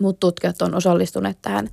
[0.00, 1.68] muut tutkijat on osallistuneet tähän,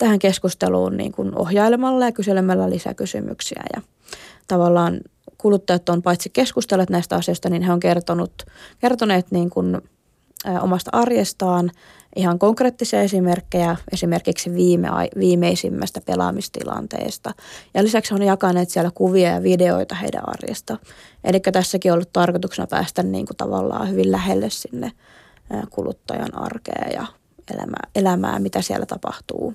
[0.00, 3.82] tähän keskusteluun niin kuin ohjailemalla ja kyselemällä lisäkysymyksiä ja
[4.48, 5.00] tavallaan
[5.38, 8.32] kuluttajat on paitsi keskustelleet näistä asioista, niin he on kertonut,
[8.78, 9.78] kertoneet niin kuin,
[10.60, 11.70] omasta arjestaan
[12.16, 14.88] ihan konkreettisia esimerkkejä esimerkiksi viime,
[15.18, 17.32] viimeisimmästä pelaamistilanteesta.
[17.74, 20.78] Ja lisäksi on jakaneet siellä kuvia ja videoita heidän arjesta.
[21.24, 24.92] Eli tässäkin on ollut tarkoituksena päästä niin kuin tavallaan hyvin lähelle sinne
[25.70, 27.06] kuluttajan arkea ja
[27.54, 29.54] elämää, elämää, mitä siellä tapahtuu.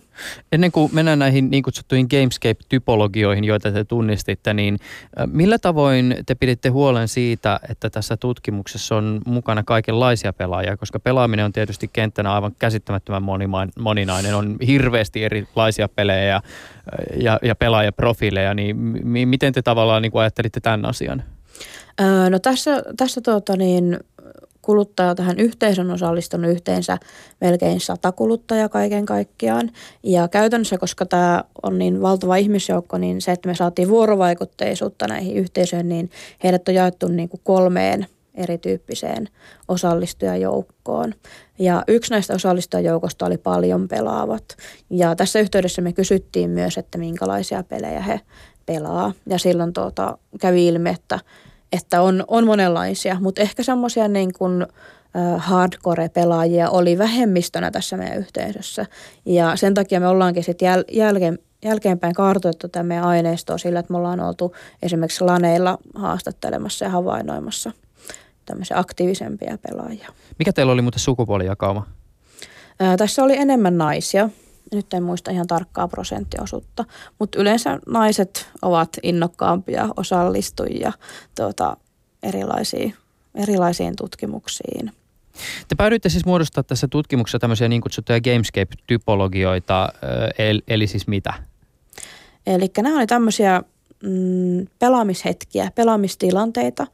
[0.51, 4.79] Ennen kuin mennään näihin niin kutsuttuihin Gamescape-typologioihin, joita te tunnistitte, niin
[5.25, 11.45] millä tavoin te piditte huolen siitä, että tässä tutkimuksessa on mukana kaikenlaisia pelaajia, koska pelaaminen
[11.45, 13.23] on tietysti kenttänä aivan käsittämättömän
[13.79, 16.41] moninainen, on hirveästi erilaisia pelejä ja,
[17.17, 21.23] ja, ja pelaajaprofiileja, niin m- miten te tavallaan niin kuin ajattelitte tämän asian?
[22.29, 23.99] no tässä, tässä tuota niin,
[24.65, 26.97] kuluttaja tähän yhteisön osallistunut yhteensä
[27.41, 29.71] melkein sata kuluttajaa kaiken kaikkiaan.
[30.03, 35.37] Ja käytännössä, koska tämä on niin valtava ihmisjoukko, niin se, että me saatiin vuorovaikutteisuutta näihin
[35.37, 36.09] yhteisöihin, niin
[36.43, 38.05] heidät on jaettu niin kuin kolmeen
[38.35, 39.29] erityyppiseen
[39.67, 41.13] osallistujajoukkoon.
[41.59, 44.43] Ja yksi näistä osallistujajoukosta oli paljon pelaavat.
[44.89, 48.21] Ja tässä yhteydessä me kysyttiin myös, että minkälaisia pelejä he
[48.65, 49.13] pelaa.
[49.29, 51.19] Ja silloin tuota, kävi ilmi, että
[51.73, 54.65] että on, on monenlaisia, mutta ehkä semmoisia niin kuin
[55.37, 58.85] hardcore-pelaajia oli vähemmistönä tässä meidän yhteisössä.
[59.25, 63.93] Ja sen takia me ollaankin sitten jäl, jälkeen, jälkeenpäin kartoitettu tämä meidän aineistoa sillä, että
[63.93, 67.71] me ollaan oltu esimerkiksi laneilla haastattelemassa ja havainnoimassa
[68.45, 70.09] tämmöisiä aktiivisempia pelaajia.
[70.39, 71.87] Mikä teillä oli muuten sukupuolijakauma?
[72.79, 74.29] Ää, tässä oli enemmän naisia
[74.71, 76.85] nyt en muista ihan tarkkaa prosenttiosuutta,
[77.19, 80.93] mutta yleensä naiset ovat innokkaampia osallistujia
[81.35, 81.77] tuota,
[82.23, 82.95] erilaisiin,
[83.35, 84.91] erilaisiin tutkimuksiin.
[85.67, 89.89] Te päädyitte siis muodostaa tässä tutkimuksessa tämmöisiä niin kutsuttuja Gamescape-typologioita,
[90.67, 91.33] eli siis mitä?
[92.47, 93.61] Eli nämä oli tämmöisiä
[94.03, 96.87] mm, pelaamishetkiä, pelaamistilanteita,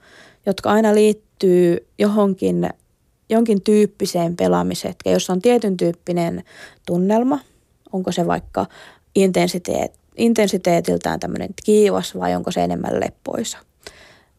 [0.45, 2.69] jotka aina liittyy johonkin
[3.31, 6.43] jonkin tyyppiseen pelaamishetkeen, jossa on tietyn tyyppinen
[6.85, 7.39] tunnelma,
[7.93, 8.65] Onko se vaikka
[9.15, 13.57] intensiteet, intensiteetiltään tämmöinen kiivas vai onko se enemmän leppoisa?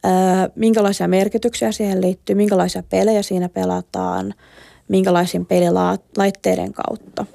[0.04, 0.12] Öö,
[0.54, 4.34] minkälaisia merkityksiä siihen liittyy, minkälaisia pelejä siinä pelataan,
[4.88, 7.26] minkälaisiin pelilaitteiden kautta.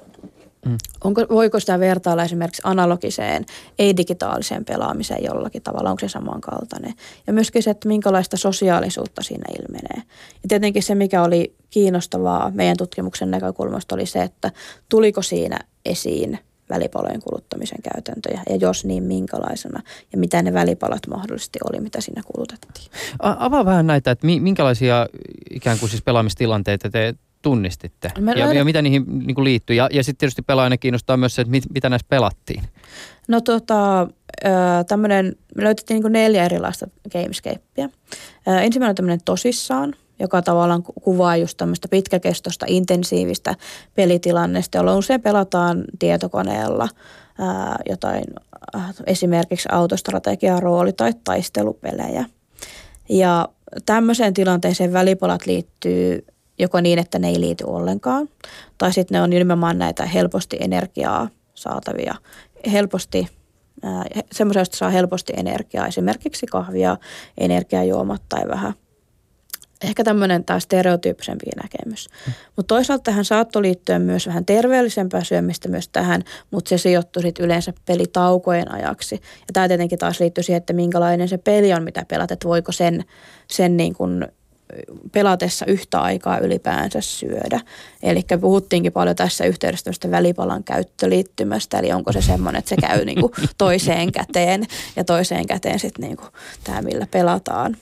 [0.66, 0.76] Mm.
[1.04, 3.46] Onko, voiko sitä vertailla esimerkiksi analogiseen,
[3.78, 6.94] ei-digitaaliseen pelaamiseen jollakin tavalla, onko se samankaltainen?
[7.26, 10.02] Ja myöskin se, että minkälaista sosiaalisuutta siinä ilmenee.
[10.42, 14.52] Ja tietenkin se, mikä oli kiinnostavaa meidän tutkimuksen näkökulmasta, oli se, että
[14.88, 15.58] tuliko siinä
[15.90, 16.38] esiin
[16.70, 19.82] välipalojen kuluttamisen käytäntöjä ja jos niin minkälaisena
[20.12, 22.90] ja mitä ne välipalat mahdollisesti oli, mitä siinä kulutettiin.
[23.18, 25.06] Avaa vähän näitä, että minkälaisia
[25.50, 28.52] ikään kuin siis pelaamistilanteita te tunnistitte ja, löydä...
[28.52, 29.76] ja mitä niihin niin kuin liittyy.
[29.76, 32.62] Ja, ja sitten tietysti pelaajana kiinnostaa myös se, että mit, mitä näissä pelattiin.
[33.28, 34.08] No tota,
[34.88, 37.88] tämmöinen, me löytettiin niin neljä erilaista gamescapea.
[38.46, 43.54] Ensimmäinen on tämmöinen tosissaan, joka tavallaan kuvaa just tämmöistä pitkäkestoista, intensiivistä
[43.94, 46.88] pelitilannesta, jolloin usein pelataan tietokoneella
[47.38, 48.24] ää, jotain
[49.06, 52.24] esimerkiksi autostrategia, rooli- tai taistelupelejä.
[53.08, 53.48] Ja
[53.86, 56.26] tämmöiseen tilanteeseen välipalat liittyy
[56.58, 58.28] joko niin, että ne ei liity ollenkaan,
[58.78, 62.14] tai sitten ne on nimenomaan näitä helposti energiaa saatavia,
[62.72, 63.28] helposti
[64.32, 66.96] semmoisia, joista saa helposti energiaa, esimerkiksi kahvia,
[67.38, 68.74] energiajuomat tai vähän
[69.82, 72.08] ehkä tämmöinen taas stereotyyppisempi näkemys.
[72.26, 72.32] Mm.
[72.56, 77.44] Mutta toisaalta tähän saattoi liittyä myös vähän terveellisempää syömistä myös tähän, mutta se sijoittui sitten
[77.44, 79.14] yleensä pelitaukojen ajaksi.
[79.14, 82.72] Ja tämä tietenkin taas liittyy siihen, että minkälainen se peli on, mitä pelat, että voiko
[82.72, 83.04] sen,
[83.50, 84.26] sen niin kuin
[85.12, 87.60] pelatessa yhtä aikaa ylipäänsä syödä.
[88.02, 93.04] Eli puhuttiinkin paljon tässä yhteydessä tämmöistä välipalan käyttöliittymästä, eli onko se semmoinen, että se käy
[93.04, 94.66] niin kuin toiseen käteen
[94.96, 96.28] ja toiseen käteen sitten niin kuin
[96.64, 97.76] tämä, millä pelataan.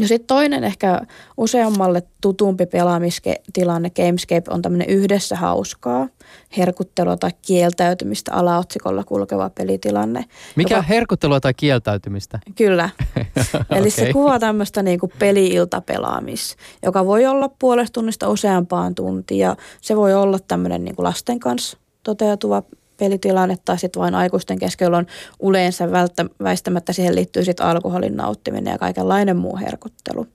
[0.00, 1.00] Ja sitten toinen ehkä
[1.36, 6.08] useammalle tutumpi pelaamistilanne Gamescape on tämmöinen yhdessä hauskaa,
[6.56, 10.24] herkuttelua tai kieltäytymistä alaotsikolla kulkeva pelitilanne.
[10.56, 12.38] Mikä joka, herkuttelua tai kieltäytymistä?
[12.56, 12.90] Kyllä.
[13.70, 13.90] Eli okay.
[13.90, 19.56] se kuvaa tämmöistä niinku peli-iltapelaamis, joka voi olla puolesta tunnista useampaan tuntia.
[19.80, 22.62] Se voi olla tämmöinen niinku lasten kanssa toteutuva
[22.96, 25.06] pelitilanne tai sitten vain aikuisten keskellä on
[25.42, 30.26] yleensä välttä, väistämättä siihen liittyy sitten alkoholin nauttiminen ja kaikenlainen muu herkuttelu.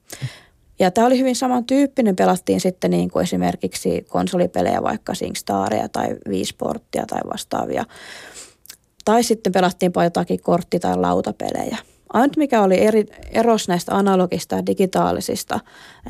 [0.78, 7.06] Ja tämä oli hyvin samantyyppinen, pelattiin sitten niin kuin esimerkiksi konsolipelejä, vaikka SingStaria tai Viisporttia
[7.06, 7.84] tai vastaavia.
[9.04, 11.78] Tai sitten pelattiin jotakin kortti- tai lautapelejä.
[12.12, 15.60] Ainut mikä oli eri, eros näistä analogista ja digitaalisista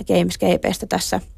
[0.09, 1.21] gamescapeista tässä–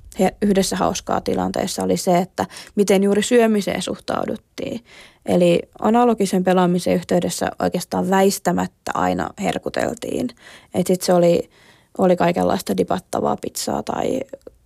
[0.43, 4.85] yhdessä hauskaa tilanteessa oli se, että miten juuri syömiseen suhtauduttiin.
[5.27, 10.29] Eli analogisen pelaamisen yhteydessä oikeastaan väistämättä aina herkuteltiin.
[10.75, 11.51] Että sitten se oli,
[11.99, 14.21] oli kaikenlaista dipattavaa pizzaa tai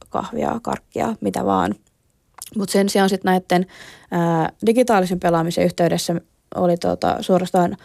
[0.08, 1.74] kahvia, karkkia, mitä vaan.
[2.56, 3.66] Mutta sen sijaan sitten näiden
[4.10, 6.14] ää, digitaalisen pelaamisen yhteydessä
[6.54, 7.76] oli tota, suorastaan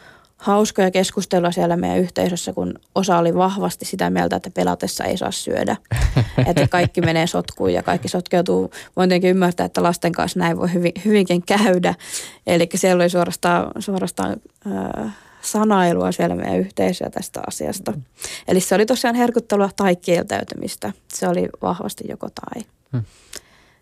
[0.43, 5.31] hauskoja keskustelua siellä meidän yhteisössä, kun osa oli vahvasti sitä mieltä, että pelatessa ei saa
[5.31, 5.77] syödä.
[6.47, 8.71] että kaikki menee sotkuun ja kaikki sotkeutuu.
[8.95, 11.95] Voin tietenkin ymmärtää, että lasten kanssa näin voi hyvin, hyvinkin käydä.
[12.47, 14.35] Eli siellä oli suorastaan, suorastaan
[14.67, 17.91] äh, sanailua siellä meidän yhteisöä tästä asiasta.
[17.91, 18.01] Mm.
[18.47, 20.93] Eli se oli tosiaan herkuttelua tai kieltäytymistä.
[21.07, 22.63] Se oli vahvasti joko tai.
[22.91, 23.03] Mm.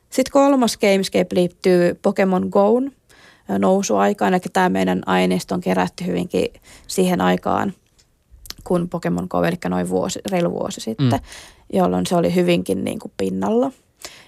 [0.09, 2.91] Sitten kolmas Gamescape liittyy Pokemon Goon
[3.59, 4.33] nousuaikaan.
[4.33, 6.45] Eli tämä meidän aineisto on kerätty hyvinkin
[6.87, 7.73] siihen aikaan,
[8.63, 11.77] kun Pokemon Go, eli noin vuosi, reilu vuosi sitten, mm.
[11.77, 13.71] jolloin se oli hyvinkin niin kuin pinnalla.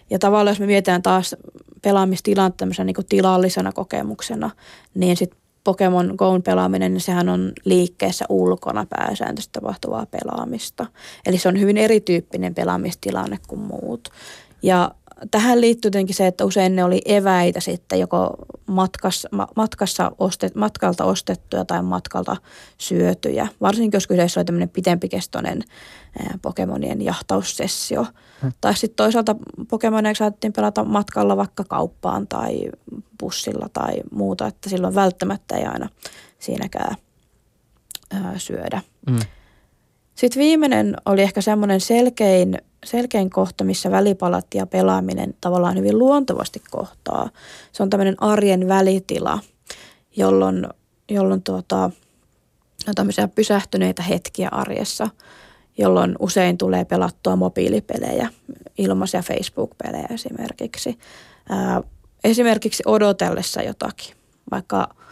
[0.09, 1.35] Ja tavallaan jos me mietitään taas
[1.81, 4.49] pelaamistilannetta tämmöisenä niin kuin tilallisena kokemuksena,
[4.93, 10.85] niin sitten Pokemon Go'n pelaaminen, niin sehän on liikkeessä ulkona pääsääntöisesti tapahtuvaa pelaamista.
[11.25, 14.09] Eli se on hyvin erityyppinen pelaamistilanne kuin muut.
[14.63, 14.91] Ja
[15.31, 21.05] tähän liittyy jotenkin se, että usein ne oli eväitä sitten joko matkassa, matkassa ostet, matkalta
[21.05, 22.37] ostettuja tai matkalta
[22.77, 23.47] syötyjä.
[23.61, 25.63] Varsinkin jos kyseessä oli tämmöinen pitempikestoinen
[26.41, 28.05] Pokemonien jahtaussessio.
[28.41, 28.51] Hmm.
[28.61, 29.35] Tai sitten toisaalta
[29.69, 32.69] Pokemonia saatettiin pelata matkalla vaikka kauppaan tai
[33.19, 35.89] bussilla tai muuta, että silloin välttämättä ei aina
[36.39, 36.95] siinäkään
[38.11, 38.81] ää, syödä.
[39.09, 39.19] Hmm.
[40.15, 46.61] Sitten viimeinen oli ehkä semmoinen selkein selkein kohta, missä välipalat ja pelaaminen tavallaan hyvin luontevasti
[46.71, 47.29] kohtaa.
[47.71, 49.39] Se on tämmöinen arjen välitila,
[50.17, 50.67] jolloin,
[51.09, 51.83] jolloin tuota,
[52.87, 55.09] on tämmöisiä pysähtyneitä hetkiä arjessa,
[55.77, 58.29] jolloin usein tulee pelattua mobiilipelejä,
[58.77, 60.99] ilmaisia Facebook-pelejä esimerkiksi.
[61.49, 61.81] Ää,
[62.23, 64.15] esimerkiksi odotellessa jotakin,
[64.51, 64.87] vaikka–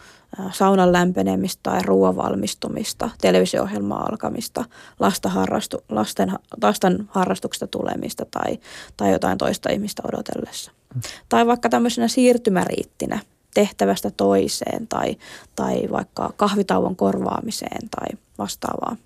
[0.52, 4.64] saunan lämpenemistä tai ruoan valmistumista, televisio-ohjelmaa alkamista,
[5.00, 8.58] lasten, harrastu, lasten, lasten harrastuksesta tulemista tai,
[8.96, 10.72] tai jotain toista ihmistä odotellessa.
[10.94, 11.00] Mm.
[11.28, 13.18] Tai vaikka tämmöisenä siirtymäriittinä
[13.54, 15.16] tehtävästä toiseen tai,
[15.56, 18.96] tai vaikka kahvitauon korvaamiseen tai vastaavaa.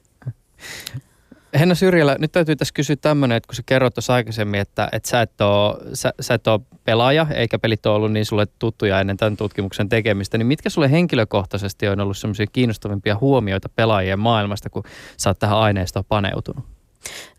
[1.59, 5.09] Henna Syrjälä, nyt täytyy tässä kysyä tämmöinen, että kun sä kerroit tuossa aikaisemmin, että, että
[5.09, 9.01] sä, et ole, sä, sä et ole pelaaja, eikä pelit ole ollut niin sulle tuttuja
[9.01, 14.71] ennen tämän tutkimuksen tekemistä, niin mitkä sulle henkilökohtaisesti on ollut semmoisia kiinnostavimpia huomioita pelaajien maailmasta,
[14.71, 14.83] kun
[15.17, 16.65] sä oot tähän aineistoon paneutunut?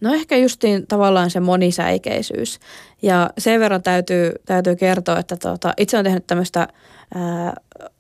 [0.01, 2.60] No ehkä justiin tavallaan se monisäikeisyys.
[3.01, 6.68] Ja sen verran täytyy, täytyy kertoa, että tuota, itse olen tehnyt tämmöistä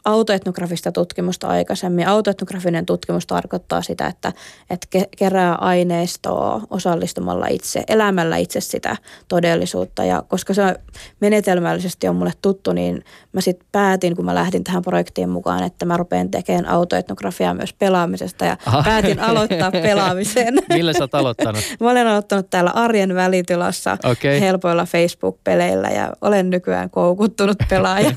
[0.05, 2.07] autoetnografista tutkimusta aikaisemmin.
[2.07, 4.33] Autoetnografinen tutkimus tarkoittaa sitä, että,
[4.69, 4.87] että
[5.17, 8.97] kerää aineistoa osallistumalla itse, elämällä itse sitä
[9.27, 10.03] todellisuutta.
[10.03, 10.75] Ja koska se
[11.19, 13.03] menetelmällisesti on mulle tuttu, niin
[13.33, 17.73] mä sitten päätin, kun mä lähdin tähän projektiin mukaan, että mä rupean tekemään autoetnografiaa myös
[17.73, 18.83] pelaamisesta ja Aha.
[18.83, 20.53] päätin aloittaa pelaamisen.
[20.69, 21.61] Millä sä oot aloittanut?
[21.79, 24.39] mä olen aloittanut täällä arjen välitilassa okay.
[24.39, 28.11] helpoilla Facebook-peleillä ja olen nykyään koukuttunut pelaaja.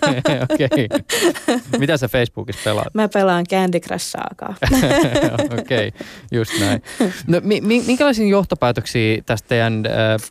[1.78, 2.94] Mitä sä Facebookissa pelaat?
[2.94, 4.16] Mä pelaan Candy Crush.
[5.60, 6.82] Okei, okay, just näin.
[7.26, 10.30] No, mi- minkälaisia johtopäätöksiä tästä teidän äh,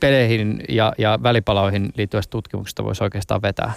[0.00, 3.72] peleihin ja, ja välipaloihin liittyvästä tutkimuksesta voisi oikeastaan vetää?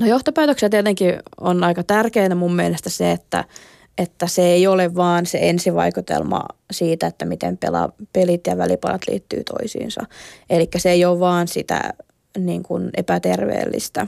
[0.00, 3.44] No johtopäätöksiä tietenkin on aika tärkeää mun mielestä se, että,
[3.98, 9.42] että se ei ole vaan se ensivaikutelma siitä, että miten pela, pelit ja välipalat liittyy
[9.44, 10.00] toisiinsa.
[10.50, 11.92] Eli se ei ole vaan sitä
[12.38, 14.06] niin kuin epäterveellistä,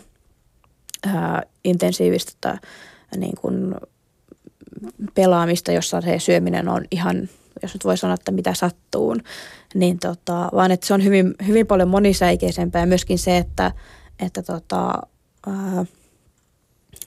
[1.06, 2.58] ää, intensiivistä
[3.16, 3.74] niin kuin
[5.14, 7.28] pelaamista, jossa se syöminen on ihan,
[7.62, 9.16] jos nyt voi sanoa, että mitä sattuu,
[9.74, 13.72] niin tota, vaan että se on hyvin, hyvin paljon monisäikeisempää ja myöskin se, että,
[14.18, 14.92] että tota,
[15.46, 15.84] ää,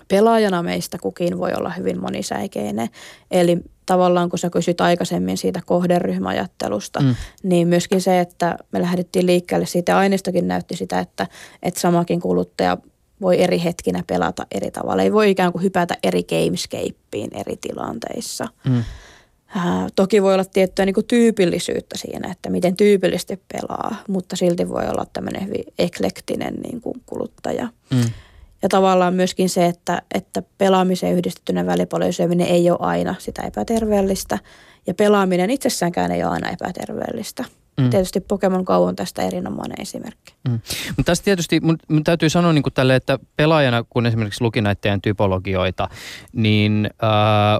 [0.07, 2.89] pelaajana meistä kukin voi olla hyvin monisäikeinen.
[3.31, 7.15] Eli tavallaan kun sä kysyt aikaisemmin siitä kohderyhmäajattelusta, mm.
[7.43, 11.27] niin myöskin se, että me lähdettiin liikkeelle siitä aineistokin näytti sitä, että,
[11.63, 12.77] että samakin kuluttaja
[13.21, 15.03] voi eri hetkinä pelata eri tavalla.
[15.03, 18.47] Ei voi ikään kuin hypätä eri gamescapeen eri tilanteissa.
[18.63, 18.83] Mm.
[19.57, 19.63] Äh,
[19.95, 24.87] toki voi olla tiettyä niin kuin tyypillisyyttä siinä, että miten tyypillisesti pelaa, mutta silti voi
[24.87, 27.67] olla tämmöinen hyvin eklektinen niin kuin kuluttaja.
[27.89, 28.01] Mm.
[28.61, 34.39] Ja tavallaan myöskin se, että, että pelaamiseen yhdistettynä välipalojen syöminen ei ole aina sitä epäterveellistä.
[34.87, 37.45] Ja pelaaminen itsessäänkään ei ole aina epäterveellistä.
[37.77, 37.89] Mm.
[37.89, 40.33] Tietysti Pokemon Go on tästä erinomainen esimerkki.
[40.49, 40.59] Mm.
[40.87, 44.99] Mutta tässä tietysti mun, mun täytyy sanoa niin tälle, että pelaajana, kun esimerkiksi luki näitä
[45.01, 45.89] typologioita,
[46.33, 47.09] niin äh,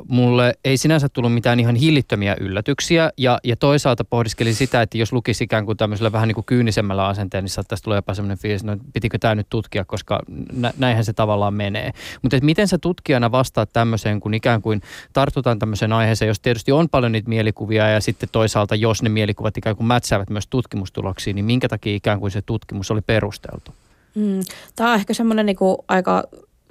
[0.07, 3.11] mulle ei sinänsä tullut mitään ihan hillittömiä yllätyksiä.
[3.17, 7.07] Ja, ja toisaalta pohdiskelin sitä, että jos lukisi ikään kuin tämmöisellä vähän niin kuin kyynisemmällä
[7.07, 10.19] asenteella, niin saattaisi tulla jopa semmoinen fiilis, että no, pitikö tämä nyt tutkia, koska
[10.53, 11.91] nä, näinhän se tavallaan menee.
[12.21, 14.82] Mutta miten sä tutkijana vastaat tämmöiseen, kun ikään kuin
[15.13, 19.57] tartutaan tämmöiseen aiheeseen, jos tietysti on paljon niitä mielikuvia ja sitten toisaalta, jos ne mielikuvat
[19.57, 22.41] ikään kuin mätsäävät myös tutkimustuloksiin, niin minkä takia ikään kuin se
[22.72, 23.72] tutkimus oli perusteltu?
[24.15, 24.39] Mm.
[24.76, 25.57] Tämä on ehkä semmoinen niin
[25.88, 26.24] aika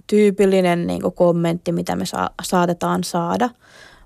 [0.06, 3.50] tyypillinen niin kuin kommentti, mitä me sa- saatetaan saada.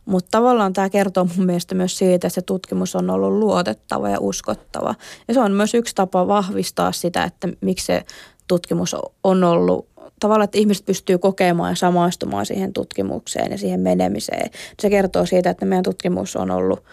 [0.04, 4.20] Mutta tavallaan tämä kertoo mun mielestä myös siitä, että se tutkimus on ollut luotettava ja
[4.20, 4.94] uskottava.
[5.28, 8.04] Ja se on myös yksi tapa vahvistaa sitä, että miksi se
[8.48, 9.88] tutkimus on ollut
[10.24, 14.50] tavallaan, että ihmiset pystyy kokemaan ja samaistumaan siihen tutkimukseen ja siihen menemiseen.
[14.80, 16.84] Se kertoo siitä, että meidän tutkimus on ollut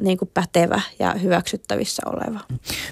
[0.00, 2.40] niin kuin pätevä ja hyväksyttävissä oleva.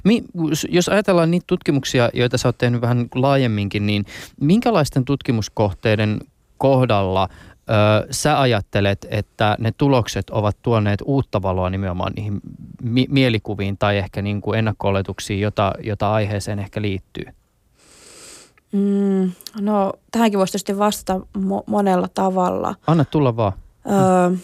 [0.04, 0.24] Mi,
[0.68, 4.04] jos ajatellaan niitä tutkimuksia, joita sä oot tehnyt vähän laajemminkin, niin
[4.40, 6.20] minkälaisten tutkimuskohteiden
[6.58, 12.40] kohdalla ö, sä ajattelet, että ne tulokset ovat tuoneet uutta valoa nimenomaan niihin
[12.82, 17.24] mi- mielikuviin tai ehkä niin kuin ennakko-oletuksiin, jota, jota aiheeseen ehkä liittyy?
[18.72, 22.74] Mm, no tähänkin voisi tietysti vastata mo- monella tavalla.
[22.86, 23.52] Anna tulla vaan.
[23.90, 24.36] Öö,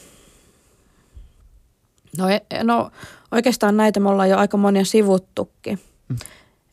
[2.18, 2.90] No, e, no
[3.30, 5.78] oikeastaan näitä me ollaan jo aika monia sivuttukin.
[6.08, 6.16] Mm.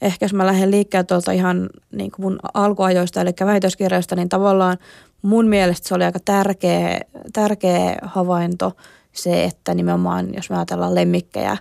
[0.01, 4.77] Ehkä jos mä lähden liikkeelle tuolta ihan niin kuin mun alkuajoista, eli väitöskirjoista, niin tavallaan
[5.21, 6.99] mun mielestä se oli aika tärkeä,
[7.33, 8.71] tärkeä havainto
[9.11, 11.57] se, että nimenomaan jos me ajatellaan lemmikkejä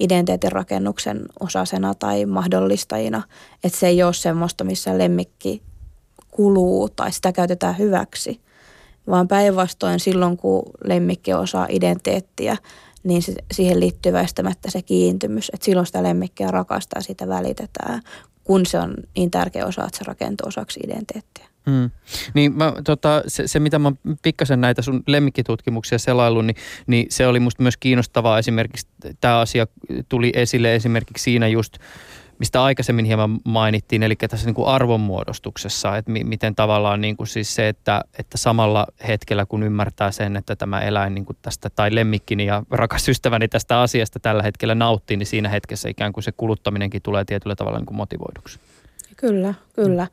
[0.00, 3.22] identiteetin rakennuksen osasena tai mahdollistajina,
[3.64, 5.62] että se ei ole semmoista, missä lemmikki
[6.30, 8.40] kuluu tai sitä käytetään hyväksi,
[9.06, 12.56] vaan päinvastoin silloin, kun lemmikki osaa identiteettiä,
[13.04, 13.22] niin
[13.52, 18.02] siihen liittyy väistämättä se kiintymys, että silloin sitä lemmikkiä rakastaa, sitä välitetään,
[18.44, 21.53] kun se on niin tärkeä osa, että se rakentuu osaksi identiteettiä.
[21.70, 21.90] Hmm.
[22.34, 23.92] Niin mä, tota, se, se, mitä mä
[24.22, 26.56] pikkasen näitä sun lemmikkitutkimuksia selailun, niin,
[26.86, 28.86] niin se oli musta myös kiinnostavaa esimerkiksi,
[29.20, 29.66] tämä asia
[30.08, 31.76] tuli esille esimerkiksi siinä just,
[32.38, 37.26] mistä aikaisemmin hieman mainittiin, eli tässä niin kuin arvonmuodostuksessa, että mi- miten tavallaan niin kuin
[37.26, 41.70] siis se, että, että samalla hetkellä kun ymmärtää sen, että tämä eläin niin kuin tästä,
[41.70, 46.24] tai lemmikkini ja rakas ystäväni tästä asiasta tällä hetkellä nauttii, niin siinä hetkessä ikään kuin
[46.24, 48.58] se kuluttaminenkin tulee tietyllä tavalla niin kuin motivoiduksi.
[49.16, 50.06] Kyllä, kyllä.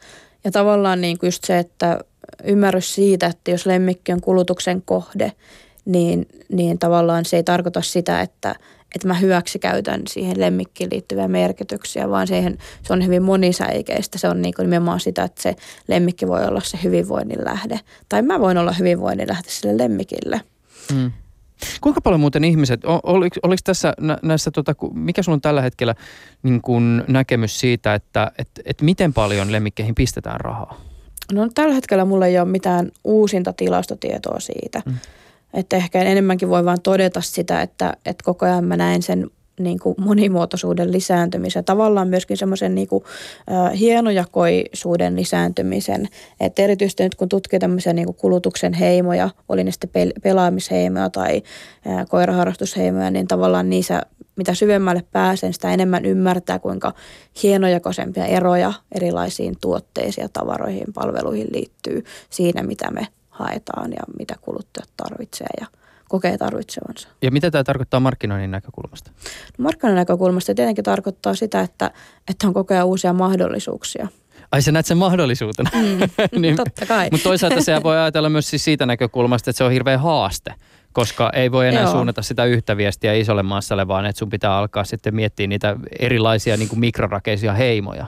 [0.43, 1.99] Ja tavallaan niin kuin just se, että
[2.43, 5.31] ymmärrys siitä, että jos lemmikki on kulutuksen kohde,
[5.85, 8.55] niin, niin tavallaan se ei tarkoita sitä, että,
[8.95, 14.17] että mä hyväksi käytän siihen lemmikkiin liittyviä merkityksiä, vaan siihen, se on hyvin monisäikeistä.
[14.17, 15.55] Se on niin kuin nimenomaan sitä, että se
[15.87, 17.79] lemmikki voi olla se hyvinvoinnin lähde.
[18.09, 20.41] Tai mä voin olla hyvinvoinnin lähde sille lemmikille.
[20.93, 21.11] Mm.
[21.81, 25.95] Kuinka paljon muuten ihmiset, oliko, oliko tässä näissä, tota, mikä sulla on tällä hetkellä
[26.43, 30.81] niin kun näkemys siitä, että et, et miten paljon lemmikkeihin pistetään rahaa?
[31.33, 34.81] No tällä hetkellä mulla ei ole mitään uusinta tilastotietoa siitä.
[34.85, 34.93] Mm.
[35.53, 39.29] Että ehkä enemmänkin voi vain todeta sitä, että, että koko ajan mä näen sen
[39.63, 43.03] niin kuin monimuotoisuuden lisääntymisen, tavallaan myöskin semmoisen niin kuin,
[43.79, 46.07] hienojakoisuuden lisääntymisen.
[46.39, 51.09] Että erityisesti nyt kun tutkii tämmöisiä niin kuin kulutuksen heimoja, oli ne sitten pel- pelaamisheimoja
[51.09, 51.41] tai
[52.09, 54.01] koiraharrastusheimoja, niin tavallaan niissä
[54.35, 56.93] mitä syvemmälle pääsen, sitä enemmän ymmärtää, kuinka
[57.43, 64.89] hienojakoisempia eroja erilaisiin tuotteisiin ja tavaroihin, palveluihin liittyy siinä, mitä me haetaan ja mitä kuluttajat
[64.97, 65.47] tarvitsee
[66.11, 67.07] kokee tarvitsevansa.
[67.21, 69.11] Ja mitä tämä tarkoittaa markkinoinnin näkökulmasta?
[69.57, 71.91] No markkinoinnin näkökulmasta tietenkin tarkoittaa sitä, että,
[72.29, 74.07] että on kokea uusia mahdollisuuksia.
[74.51, 75.69] Ai sä näet sen mahdollisuutena.
[75.73, 76.09] Mm,
[76.41, 77.07] niin, totta kai.
[77.11, 80.53] Mutta toisaalta se voi ajatella myös siis siitä näkökulmasta, että se on hirveä haaste
[80.93, 81.91] koska ei voi enää Joo.
[81.91, 86.57] suunnata sitä yhtä viestiä isolle maassalle, vaan että sun pitää alkaa sitten miettiä niitä erilaisia
[86.57, 88.05] niin kuin mikrorakeisia heimoja.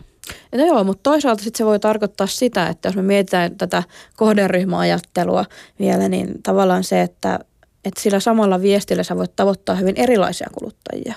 [0.55, 3.83] No joo, mutta toisaalta sit se voi tarkoittaa sitä, että jos me mietitään tätä
[4.17, 5.45] kohderyhmäajattelua
[5.79, 7.39] vielä, niin tavallaan se, että,
[7.85, 11.15] että sillä samalla viestillä sä voit tavoittaa hyvin erilaisia kuluttajia.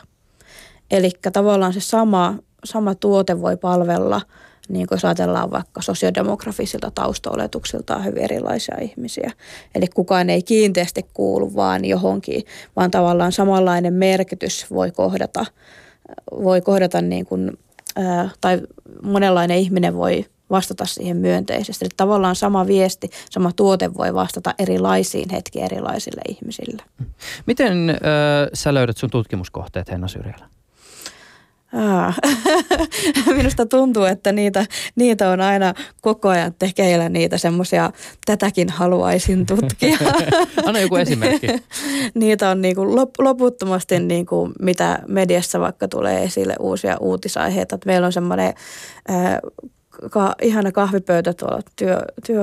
[0.90, 4.20] Eli tavallaan se sama, sama tuote voi palvella–
[4.68, 9.30] niin kuin jos ajatellaan vaikka sosiodemografisilta taustaoletuksiltaan hyvin erilaisia ihmisiä.
[9.74, 12.42] Eli kukaan ei kiinteästi kuulu vaan johonkin,
[12.76, 15.46] vaan tavallaan samanlainen merkitys voi kohdata,
[16.42, 17.58] voi kohdata niin kuin,
[18.40, 18.60] tai
[19.02, 21.84] monenlainen ihminen voi vastata siihen myönteisesti.
[21.84, 26.82] Eli tavallaan sama viesti, sama tuote voi vastata erilaisiin hetkiin erilaisille ihmisille.
[27.46, 27.96] Miten äh,
[28.54, 30.48] sä löydät sun tutkimuskohteet Henna Syrjälä?
[33.36, 34.66] Minusta tuntuu, että niitä,
[34.96, 37.90] niitä on aina koko ajan tekeillä niitä semmoisia,
[38.26, 39.98] tätäkin haluaisin tutkia.
[40.66, 41.46] Anna joku esimerkki.
[42.14, 47.78] niitä on niin kuin loputtomasti, niin kuin mitä mediassa vaikka tulee esille uusia uutisaiheita.
[47.86, 48.54] Meillä on semmoinen
[49.10, 49.38] äh,
[50.10, 52.42] ka, ihana kahvipöytä tuolla työ, työ,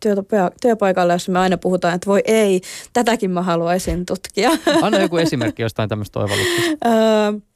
[0.00, 0.14] työ,
[0.62, 2.60] työpaikalla, jossa me aina puhutaan, että voi ei,
[2.92, 4.50] tätäkin mä haluaisin tutkia.
[4.82, 6.86] Anna joku esimerkki jostain tämmöistä oivalluksesta.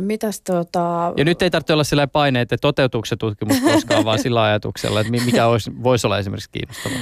[0.00, 1.12] Mitäs tota...
[1.16, 5.00] Ja nyt ei tarvitse olla sillä paineet, että toteutuuko se tutkimus koskaan, vaan sillä ajatuksella,
[5.00, 6.98] että mikä olisi, voisi olla esimerkiksi kiinnostavaa.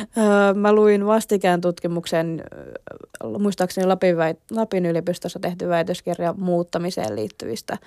[0.55, 2.43] Mä luin vastikään tutkimuksen,
[3.39, 7.79] muistaakseni Lapin, väit, Lapin yliopistossa tehty väitöskirja muuttamiseen liittyvistä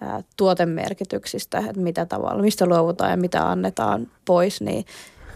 [0.00, 4.84] ää, tuotemerkityksistä, että mitä tavalla, mistä luovutaan ja mitä annetaan pois, niin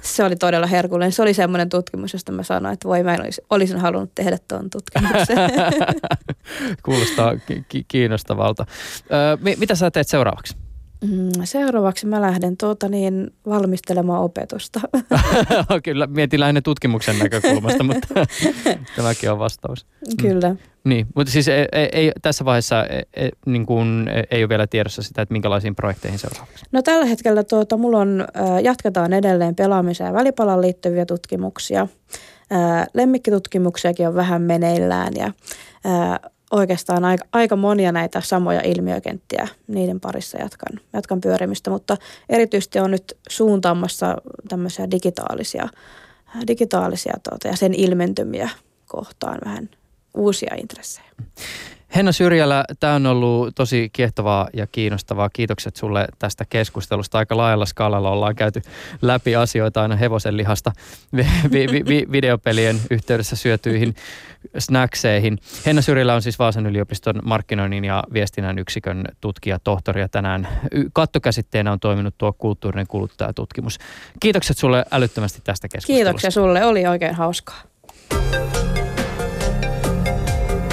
[0.02, 1.12] se oli todella herkullinen.
[1.12, 4.70] Se oli semmoinen tutkimus, josta mä sanoin, että voi mä olisin, olisin halunnut tehdä tuon
[4.70, 5.36] tutkimuksen.
[6.84, 7.36] Kuulostaa
[7.68, 8.66] ki- kiinnostavalta.
[9.44, 10.56] Ö, mitä sä teet seuraavaksi?
[11.02, 14.80] Mm, seuraavaksi mä lähden tuota niin, valmistelemaan opetusta.
[15.84, 18.08] Kyllä, mietin lähinnä tutkimuksen näkökulmasta, mutta
[18.96, 19.86] tämäkin on vastaus.
[20.20, 20.48] Kyllä.
[20.48, 20.58] Mm.
[20.84, 24.66] Niin, mutta siis ei, ei, ei, tässä vaiheessa ei, ei, niin kuin, ei ole vielä
[24.66, 26.64] tiedossa sitä, että minkälaisiin projekteihin seuraavaksi.
[26.72, 28.24] No tällä hetkellä tuota, mulla on,
[28.62, 31.86] jatketaan edelleen pelaamiseen ja välipalan liittyviä tutkimuksia.
[32.94, 35.32] Lemmikkitutkimuksiakin on vähän meneillään ja
[36.52, 41.96] oikeastaan aika, aika monia näitä samoja ilmiökenttiä, niiden parissa jatkan, jatkan pyörimistä, mutta
[42.28, 44.16] erityisesti on nyt suuntaamassa
[44.48, 45.68] tämmöisiä digitaalisia,
[46.48, 48.48] digitaalisia tuota, ja sen ilmentymiä
[48.86, 49.70] kohtaan vähän
[50.16, 51.10] uusia intressejä.
[51.96, 55.30] Henna Syrjälä, tämä on ollut tosi kiehtovaa ja kiinnostavaa.
[55.32, 57.18] Kiitokset sulle tästä keskustelusta.
[57.18, 58.62] Aika laajalla skaalalla ollaan käyty
[59.02, 60.72] läpi asioita aina hevosen lihasta
[61.16, 63.94] vi- vi- vi- videopelien yhteydessä syötyihin
[64.58, 65.38] snackseihin.
[65.66, 70.48] Henna Syrjälä on siis Vaasan yliopiston markkinoinnin ja viestinnän yksikön tutkija, tohtori ja tänään
[70.92, 73.78] kattokäsitteenä on toiminut tuo kulttuurinen kuluttajatutkimus.
[74.20, 76.04] Kiitokset sulle älyttömästi tästä keskustelusta.
[76.04, 77.62] Kiitoksia sulle, oli oikein hauskaa.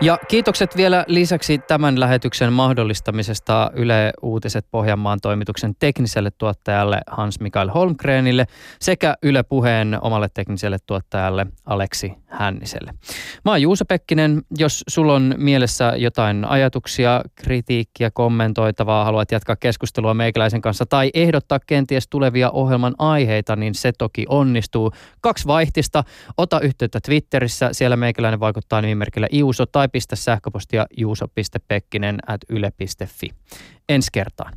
[0.00, 8.46] Ja kiitokset vielä lisäksi tämän lähetyksen mahdollistamisesta Yle Uutiset Pohjanmaan toimituksen tekniselle tuottajalle Hans-Mikael Holmgrenille
[8.80, 12.94] sekä Yle Puheen omalle tekniselle tuottajalle Aleksi Hänniselle.
[13.44, 14.42] Mä oon Juuso Pekkinen.
[14.58, 21.58] Jos sulla on mielessä jotain ajatuksia, kritiikkiä, kommentoitavaa, haluat jatkaa keskustelua meikäläisen kanssa tai ehdottaa
[21.66, 24.92] kenties tulevia ohjelman aiheita, niin se toki onnistuu.
[25.20, 26.04] Kaksi vaihtista.
[26.36, 27.68] Ota yhteyttä Twitterissä.
[27.72, 33.30] Siellä meikäläinen vaikuttaa nimimerkillä Iuso tai pistä sähköpostia juuso.pekkinen at yle.fi.
[33.88, 34.52] Ensi kertaan.